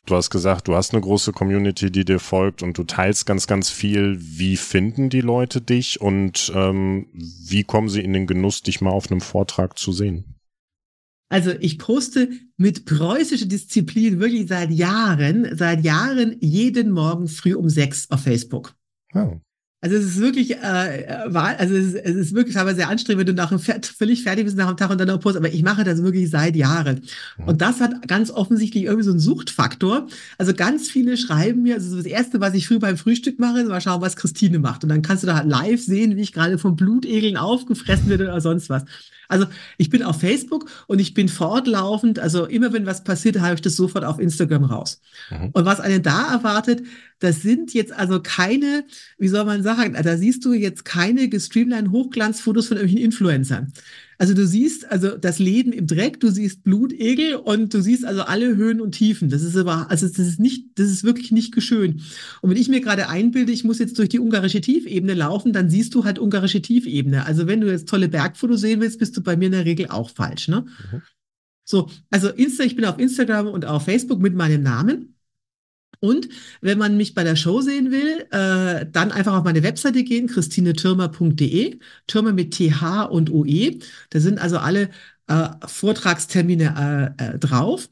[0.05, 3.47] du hast gesagt, du hast eine große Community, die dir folgt und du teilst ganz,
[3.47, 4.19] ganz viel.
[4.21, 8.91] Wie finden die Leute dich und ähm, wie kommen sie in den Genuss, dich mal
[8.91, 10.35] auf einem Vortrag zu sehen?
[11.31, 17.69] Also ich poste mit preußischer Disziplin wirklich seit Jahren, seit Jahren jeden Morgen früh um
[17.69, 18.75] sechs auf Facebook.
[19.15, 19.39] Oh.
[19.81, 23.27] Also es ist wirklich, äh, also es ist, es ist wirklich aber sehr anstrengend, wenn
[23.27, 25.37] du nach einem völlig fertig bist nach dem Tag und dann noch Post.
[25.37, 27.03] Aber ich mache das wirklich seit Jahren.
[27.37, 27.45] Mhm.
[27.45, 30.09] Und das hat ganz offensichtlich irgendwie so einen Suchtfaktor.
[30.37, 33.69] Also ganz viele schreiben mir, also das erste, was ich früh beim Frühstück mache, ist
[33.69, 34.83] mal schauen, was Christine macht.
[34.83, 38.25] Und dann kannst du da halt live sehen, wie ich gerade von Blutegeln aufgefressen werde
[38.25, 38.85] oder sonst was.
[39.29, 43.55] Also ich bin auf Facebook und ich bin fortlaufend, also immer wenn was passiert, habe
[43.55, 45.01] ich das sofort auf Instagram raus.
[45.31, 45.51] Mhm.
[45.53, 46.83] Und was einen da erwartet,
[47.19, 48.85] das sind jetzt also keine,
[49.19, 53.73] wie soll man sagen, da siehst du jetzt keine gestreamlined Hochglanzfotos von irgendwelchen Influencern.
[54.19, 58.23] Also du siehst also das Leben im Dreck, du siehst Blutegel und du siehst also
[58.23, 59.29] alle Höhen und Tiefen.
[59.29, 62.01] Das ist aber, also das ist nicht, das ist wirklich nicht geschön.
[62.41, 65.71] Und wenn ich mir gerade einbilde, ich muss jetzt durch die ungarische Tiefebene laufen, dann
[65.71, 67.27] siehst du halt ungarische Tiefebene.
[67.27, 69.87] Also wenn du jetzt tolle Bergfotos sehen willst, bist du bei mir in der Regel
[69.87, 70.67] auch falsch, ne?
[70.93, 71.03] Mhm.
[71.65, 75.18] So, also Insta, ich bin auf Instagram und auf Facebook mit meinem Namen.
[76.01, 76.29] Und
[76.61, 80.29] wenn man mich bei der Show sehen will, äh, dann einfach auf meine Webseite gehen,
[80.29, 83.79] christinetürmer.de, Türmer mit TH und OE.
[84.11, 84.91] Da sind also alle
[85.29, 87.89] äh, Vortragstermine äh, äh, drauf.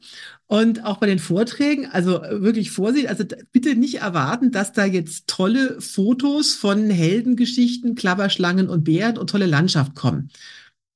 [0.47, 5.27] Und auch bei den Vorträgen, also wirklich Vorsicht, also bitte nicht erwarten, dass da jetzt
[5.27, 10.29] tolle Fotos von Heldengeschichten, Klapperschlangen und Bären und tolle Landschaft kommen.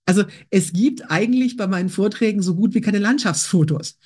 [0.05, 3.97] Also es gibt eigentlich bei meinen Vorträgen so gut wie keine Landschaftsfotos.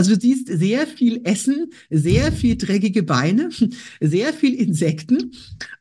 [0.00, 3.50] Also du siehst sehr viel Essen, sehr viel dreckige Beine,
[4.00, 5.32] sehr viel Insekten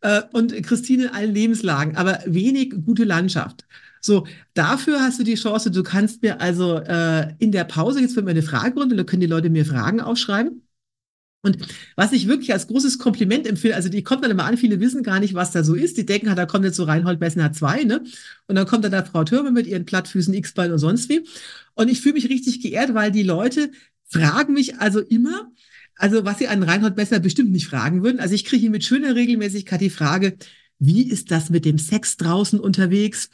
[0.01, 3.65] äh, und Christine in allen Lebenslagen, aber wenig gute Landschaft.
[4.01, 8.17] So, dafür hast du die Chance, du kannst mir also äh, in der Pause, jetzt
[8.17, 10.63] wird mir eine Fragerunde, da können die Leute mir Fragen aufschreiben.
[11.41, 11.57] Und
[11.95, 15.03] was ich wirklich als großes Kompliment empfehle, also die kommt dann immer an, viele wissen
[15.03, 15.95] gar nicht, was da so ist.
[15.97, 18.03] Die denken, da kommt jetzt so Reinhold Messner 2, ne?
[18.47, 21.25] Und dann kommt da da Frau Türme mit ihren Plattfüßen, X-Bein und sonst wie.
[21.75, 23.71] Und ich fühle mich richtig geehrt, weil die Leute
[24.09, 25.51] fragen mich also immer,
[25.95, 28.19] also was sie an Reinhold Messner bestimmt nicht fragen würden.
[28.19, 30.35] Also ich kriege hier mit schöner Regelmäßigkeit die Frage,
[30.79, 33.29] wie ist das mit dem Sex draußen unterwegs?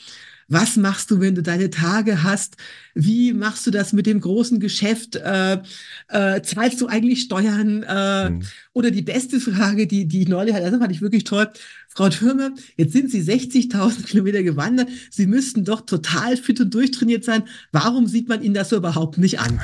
[0.47, 2.57] Was machst du, wenn du deine Tage hast?
[2.93, 5.15] Wie machst du das mit dem großen Geschäft?
[5.15, 5.59] Äh,
[6.07, 7.81] äh, zahlst du eigentlich Steuern?
[7.81, 8.41] Äh, mhm.
[8.73, 11.49] Oder die beste Frage, die, die ich neulich hatte, das fand ich wirklich toll.
[11.87, 14.89] Frau Türme, jetzt sind Sie 60.000 Kilometer gewandert.
[15.09, 17.43] Sie müssten doch total fit und durchtrainiert sein.
[17.71, 19.59] Warum sieht man Ihnen das so überhaupt nicht an?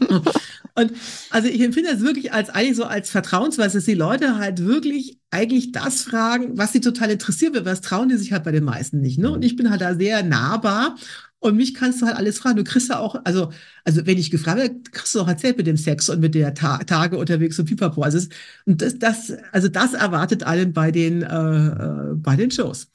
[0.74, 0.92] Und
[1.30, 5.18] also ich empfinde das wirklich als eigentlich so als Vertrauensweise, dass die Leute halt wirklich
[5.30, 8.64] eigentlich das fragen, was sie total interessiert wird, was trauen die sich halt bei den
[8.64, 9.18] meisten nicht.
[9.18, 9.30] Ne?
[9.30, 10.96] Und ich bin halt da sehr nahbar
[11.40, 12.56] und mich kannst du halt alles fragen.
[12.56, 13.50] Du kriegst ja auch, also,
[13.84, 16.54] also wenn ich gefragt werde, kriegst du auch erzählt mit dem Sex und mit der
[16.54, 18.02] Ta Tage unterwegs und pipapo.
[18.02, 18.28] Also,
[18.66, 22.90] und das, das, also das erwartet allen bei den, äh, äh, bei den Shows.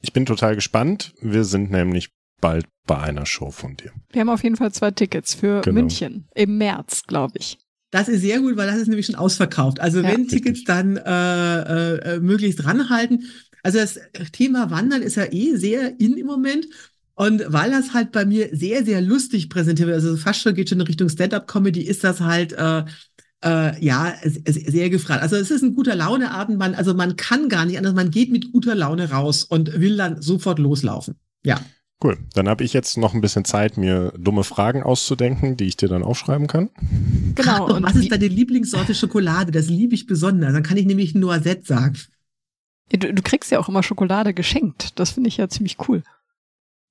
[0.00, 1.12] Ich bin total gespannt.
[1.20, 2.10] Wir sind nämlich
[2.40, 3.92] bald bei einer Show von dir.
[4.12, 5.80] Wir haben auf jeden Fall zwei Tickets für genau.
[5.80, 7.58] München im März, glaube ich.
[7.90, 9.80] Das ist sehr gut, weil das ist nämlich schon ausverkauft.
[9.80, 10.42] Also ja, wenn richtig.
[10.42, 13.24] Tickets dann äh, äh, möglichst ranhalten.
[13.62, 13.98] Also das
[14.32, 16.66] Thema Wandern ist ja eh sehr in im Moment.
[17.14, 20.68] Und weil das halt bei mir sehr, sehr lustig präsentiert wird, also fast schon geht
[20.68, 22.84] schon in Richtung Stand-up-Comedy, ist das halt äh,
[23.44, 24.14] äh, ja
[24.46, 25.22] sehr gefragt.
[25.22, 26.58] Also es ist ein guter Launeabend.
[26.58, 27.94] Man, also man kann gar nicht anders.
[27.94, 31.16] Man geht mit guter Laune raus und will dann sofort loslaufen.
[31.44, 31.60] Ja.
[32.02, 32.16] Cool.
[32.34, 35.88] Dann habe ich jetzt noch ein bisschen Zeit, mir dumme Fragen auszudenken, die ich dir
[35.88, 36.70] dann aufschreiben kann.
[37.34, 37.74] Genau.
[37.74, 39.50] Und was ist deine Lieblingssorte Schokolade?
[39.50, 40.52] Das liebe ich besonders.
[40.52, 41.98] Dann kann ich nämlich Noisette sagen.
[42.90, 44.98] Du, du kriegst ja auch immer Schokolade geschenkt.
[44.98, 46.04] Das finde ich ja ziemlich cool.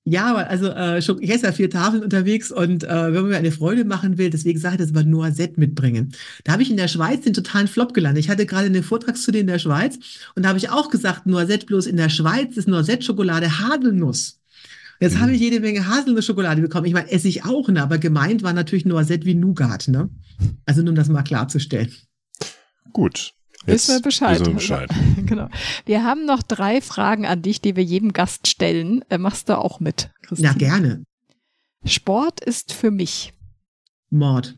[0.04, 3.52] Ja, also äh, ich esse ja vier Tafeln unterwegs und äh, wenn man mir eine
[3.52, 6.14] Freude machen will, deswegen sage ich, das mal Noisette mitbringen.
[6.44, 8.24] Da habe ich in der Schweiz den totalen Flop gelandet.
[8.24, 9.98] Ich hatte gerade eine Vortragsstunde in der Schweiz
[10.34, 14.37] und da habe ich auch gesagt, Noisette bloß in der Schweiz ist Noisette-Schokolade Haselnuss.
[15.00, 15.20] Jetzt mhm.
[15.20, 16.86] habe ich jede Menge Haselnuss-Schokolade bekommen.
[16.86, 17.82] Ich meine, esse ich auch, ne?
[17.82, 19.88] aber gemeint war natürlich Noisette wie Nougat.
[19.88, 20.10] Ne?
[20.66, 21.92] Also nur um das mal klarzustellen.
[22.92, 23.34] Gut,
[23.66, 24.40] Jetzt wissen wir Bescheid.
[24.40, 24.90] Wissen wir, Bescheid.
[25.26, 25.48] genau.
[25.84, 29.04] wir haben noch drei Fragen an dich, die wir jedem Gast stellen.
[29.08, 30.48] Äh, machst du auch mit, Christine?
[30.48, 31.04] Ja, gerne.
[31.84, 33.32] Sport ist für mich.
[34.10, 34.56] Mord.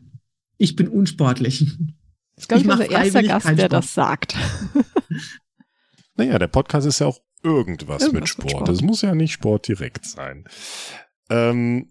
[0.57, 1.65] Ich bin unsportlich.
[2.35, 4.35] Das ist, glaube ich, ich unser erster Gast, der das sagt.
[6.15, 8.45] naja, der Podcast ist ja auch irgendwas, irgendwas mit, Sport.
[8.45, 8.67] mit Sport.
[8.69, 10.45] Das muss ja nicht Sport direkt sein.
[11.29, 11.89] Ähm,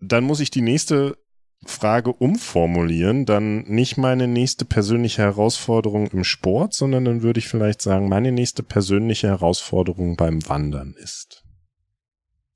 [0.00, 1.16] dann muss ich die nächste
[1.64, 7.82] Frage umformulieren, dann nicht meine nächste persönliche Herausforderung im Sport, sondern dann würde ich vielleicht
[7.82, 11.44] sagen, meine nächste persönliche Herausforderung beim Wandern ist.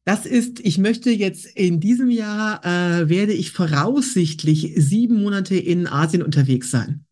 [0.04, 5.86] Das ist, ich möchte jetzt in diesem Jahr, äh, werde ich voraussichtlich sieben Monate in
[5.86, 7.04] Asien unterwegs sein.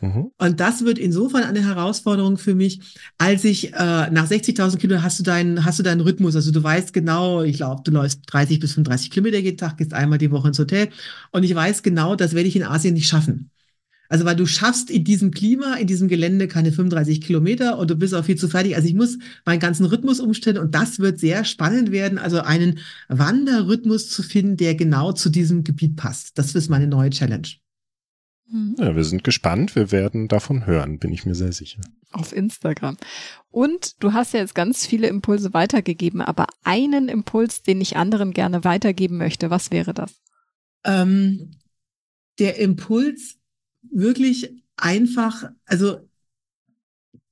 [0.00, 0.30] Mhm.
[0.36, 2.80] Und das wird insofern eine Herausforderung für mich,
[3.16, 6.62] als ich äh, nach 60.000 Kilometern hast du deinen hast du deinen Rhythmus, also du
[6.62, 10.30] weißt genau, ich glaube, du läufst 30 bis 35 Kilometer jeden Tag, gehst einmal die
[10.30, 10.88] Woche ins Hotel
[11.32, 13.50] und ich weiß genau, das werde ich in Asien nicht schaffen.
[14.08, 17.96] Also weil du schaffst in diesem Klima, in diesem Gelände keine 35 Kilometer und du
[17.96, 18.76] bist auch viel zu fertig.
[18.76, 22.78] Also ich muss meinen ganzen Rhythmus umstellen und das wird sehr spannend werden, also einen
[23.08, 26.38] Wanderrhythmus zu finden, der genau zu diesem Gebiet passt.
[26.38, 27.48] Das ist meine neue Challenge.
[28.48, 28.76] Mhm.
[28.78, 29.74] Ja, wir sind gespannt.
[29.74, 31.80] Wir werden davon hören, bin ich mir sehr sicher.
[32.12, 32.96] Auf Instagram.
[33.50, 38.32] Und du hast ja jetzt ganz viele Impulse weitergegeben, aber einen Impuls, den ich anderen
[38.32, 40.14] gerne weitergeben möchte, was wäre das?
[40.84, 41.56] Ähm,
[42.38, 43.36] der Impuls
[43.82, 46.08] wirklich einfach, also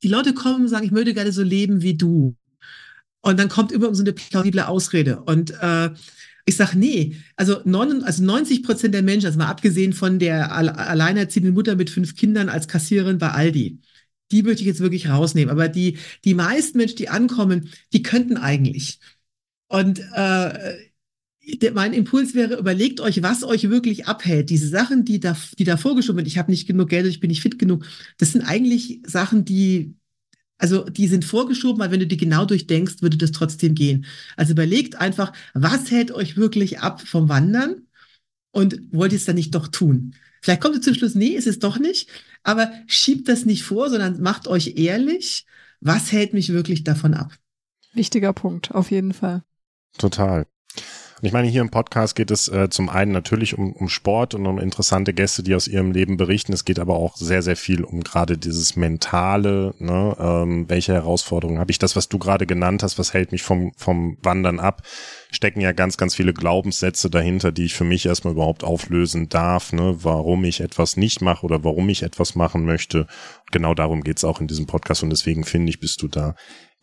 [0.03, 2.37] die Leute kommen und sagen, ich möchte gerne so leben wie du.
[3.21, 5.23] Und dann kommt immer so eine plausible Ausrede.
[5.23, 5.91] Und äh,
[6.47, 10.53] ich sag nee, also, 9, also 90 Prozent der Menschen, also mal abgesehen von der
[10.53, 13.81] alleinerziehenden Mutter mit fünf Kindern als Kassiererin bei Aldi,
[14.31, 15.51] die möchte ich jetzt wirklich rausnehmen.
[15.51, 18.99] Aber die, die meisten Menschen, die ankommen, die könnten eigentlich.
[19.69, 20.75] Und äh,
[21.61, 24.51] der, mein Impuls wäre, überlegt euch, was euch wirklich abhält.
[24.51, 27.29] Diese Sachen, die da, die da vorgeschoben sind, ich habe nicht genug Geld, ich bin
[27.29, 27.85] nicht fit genug,
[28.19, 29.95] das sind eigentlich Sachen, die
[30.65, 34.07] also die sind vorgeschoben, weil wenn du die genau durchdenkst, würde das trotzdem gehen.
[34.35, 37.83] Also überlegt einfach, was hält euch wirklich ab vom Wandern
[38.51, 40.15] und wollt ihr es dann nicht doch tun?
[40.41, 42.09] Vielleicht kommt ihr zum Schluss, nee, ist es doch nicht,
[42.45, 45.45] aber schiebt das nicht vor, sondern macht euch ehrlich,
[45.81, 47.37] was hält mich wirklich davon ab?
[47.93, 49.43] Wichtiger Punkt, auf jeden Fall.
[49.99, 50.47] Total.
[51.25, 54.35] Und ich meine, hier im Podcast geht es äh, zum einen natürlich um, um Sport
[54.35, 56.53] und um interessante Gäste, die aus ihrem Leben berichten.
[56.53, 59.75] Es geht aber auch sehr, sehr viel um gerade dieses Mentale.
[59.79, 60.15] Ne?
[60.21, 61.79] Ähm, welche Herausforderungen habe ich?
[61.79, 64.83] Das, was du gerade genannt hast, was hält mich vom, vom Wandern ab?
[65.31, 69.73] Stecken ja ganz, ganz viele Glaubenssätze dahinter, die ich für mich erstmal überhaupt auflösen darf,
[69.73, 69.97] ne?
[70.03, 73.07] warum ich etwas nicht mache oder warum ich etwas machen möchte.
[73.51, 76.35] Genau darum geht's auch in diesem Podcast und deswegen finde ich, bist du da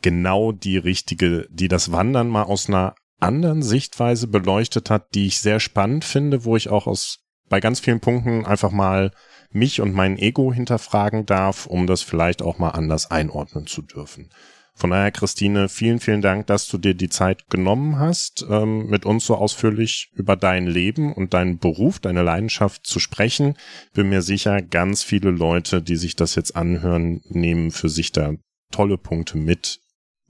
[0.01, 5.39] genau die richtige, die das Wandern mal aus einer anderen Sichtweise beleuchtet hat, die ich
[5.39, 7.19] sehr spannend finde, wo ich auch aus
[7.49, 9.11] bei ganz vielen Punkten einfach mal
[9.51, 14.29] mich und mein Ego hinterfragen darf, um das vielleicht auch mal anders einordnen zu dürfen.
[14.73, 19.05] Von daher, Christine, vielen, vielen Dank, dass du dir die Zeit genommen hast, ähm, mit
[19.05, 23.55] uns so ausführlich über dein Leben und deinen Beruf, deine Leidenschaft zu sprechen.
[23.93, 28.33] Bin mir sicher, ganz viele Leute, die sich das jetzt anhören, nehmen für sich da
[28.71, 29.80] tolle Punkte mit,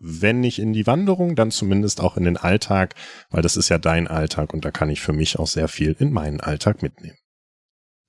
[0.02, 2.96] wenn nicht in die Wanderung, dann zumindest auch in den Alltag,
[3.30, 5.96] weil das ist ja dein Alltag und da kann ich für mich auch sehr viel
[6.00, 7.18] in meinen Alltag mitnehmen.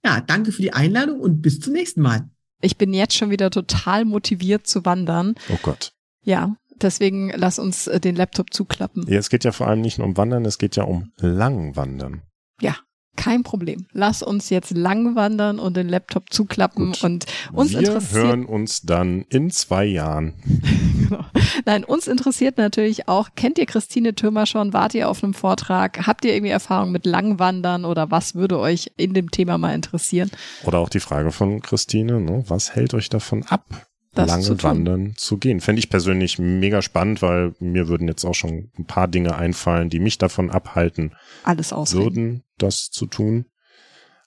[0.04, 2.28] Ja, danke für die Einladung und bis zum nächsten Mal.
[2.60, 5.34] Ich bin jetzt schon wieder total motiviert zu wandern.
[5.50, 5.92] Oh Gott.
[6.24, 9.04] Ja, deswegen lass uns äh, den Laptop zuklappen.
[9.08, 12.22] Ja, es geht ja vor allem nicht nur um Wandern, es geht ja um Langwandern.
[12.60, 12.76] Ja,
[13.16, 13.86] kein Problem.
[13.92, 17.04] Lass uns jetzt lang wandern und den Laptop zuklappen Gut.
[17.04, 18.14] und uns Wir interessiert.
[18.14, 20.34] Wir hören uns dann in zwei Jahren.
[21.12, 21.24] genau.
[21.64, 24.72] Nein, uns interessiert natürlich auch, kennt ihr Christine Thürmer schon?
[24.72, 26.06] Wart ihr auf einem Vortrag?
[26.06, 30.30] Habt ihr irgendwie Erfahrung mit Langwandern oder was würde euch in dem Thema mal interessieren?
[30.64, 32.44] Oder auch die Frage von Christine, ne?
[32.46, 33.86] was hält euch davon ab?
[34.14, 35.60] das lange zu Wandern zu gehen.
[35.60, 39.88] Fände ich persönlich mega spannend, weil mir würden jetzt auch schon ein paar Dinge einfallen,
[39.88, 41.14] die mich davon abhalten,
[41.44, 42.04] alles ausreden.
[42.04, 43.46] würden, das zu tun.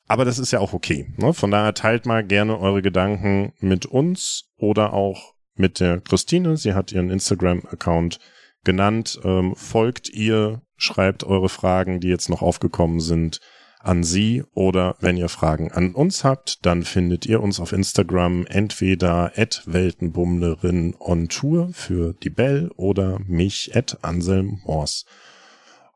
[0.07, 1.13] Aber das ist ja auch okay.
[1.17, 1.33] Ne?
[1.33, 6.57] Von daher teilt mal gerne eure Gedanken mit uns oder auch mit der Christine.
[6.57, 8.19] Sie hat ihren Instagram-Account
[8.63, 9.19] genannt.
[9.23, 13.39] Ähm, folgt ihr, schreibt eure Fragen, die jetzt noch aufgekommen sind,
[13.85, 18.45] an Sie oder wenn ihr Fragen an uns habt, dann findet ihr uns auf Instagram
[18.47, 25.05] entweder at Weltenbummlerin on Tour für die Bell oder mich at Anselm Morse.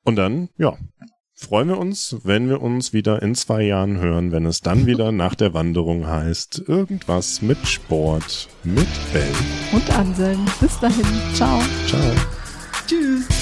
[0.03, 0.77] Und dann, ja,
[1.40, 5.11] freuen wir uns, wenn wir uns wieder in zwei Jahren hören, wenn es dann wieder
[5.14, 9.34] nach der Wanderung heißt, irgendwas mit Sport, mit Ben.
[9.72, 10.45] Und Anselm.
[10.60, 11.06] Bis dahin.
[11.34, 11.61] Ciao.
[11.88, 12.02] Ciao.
[12.86, 13.39] Tschüss.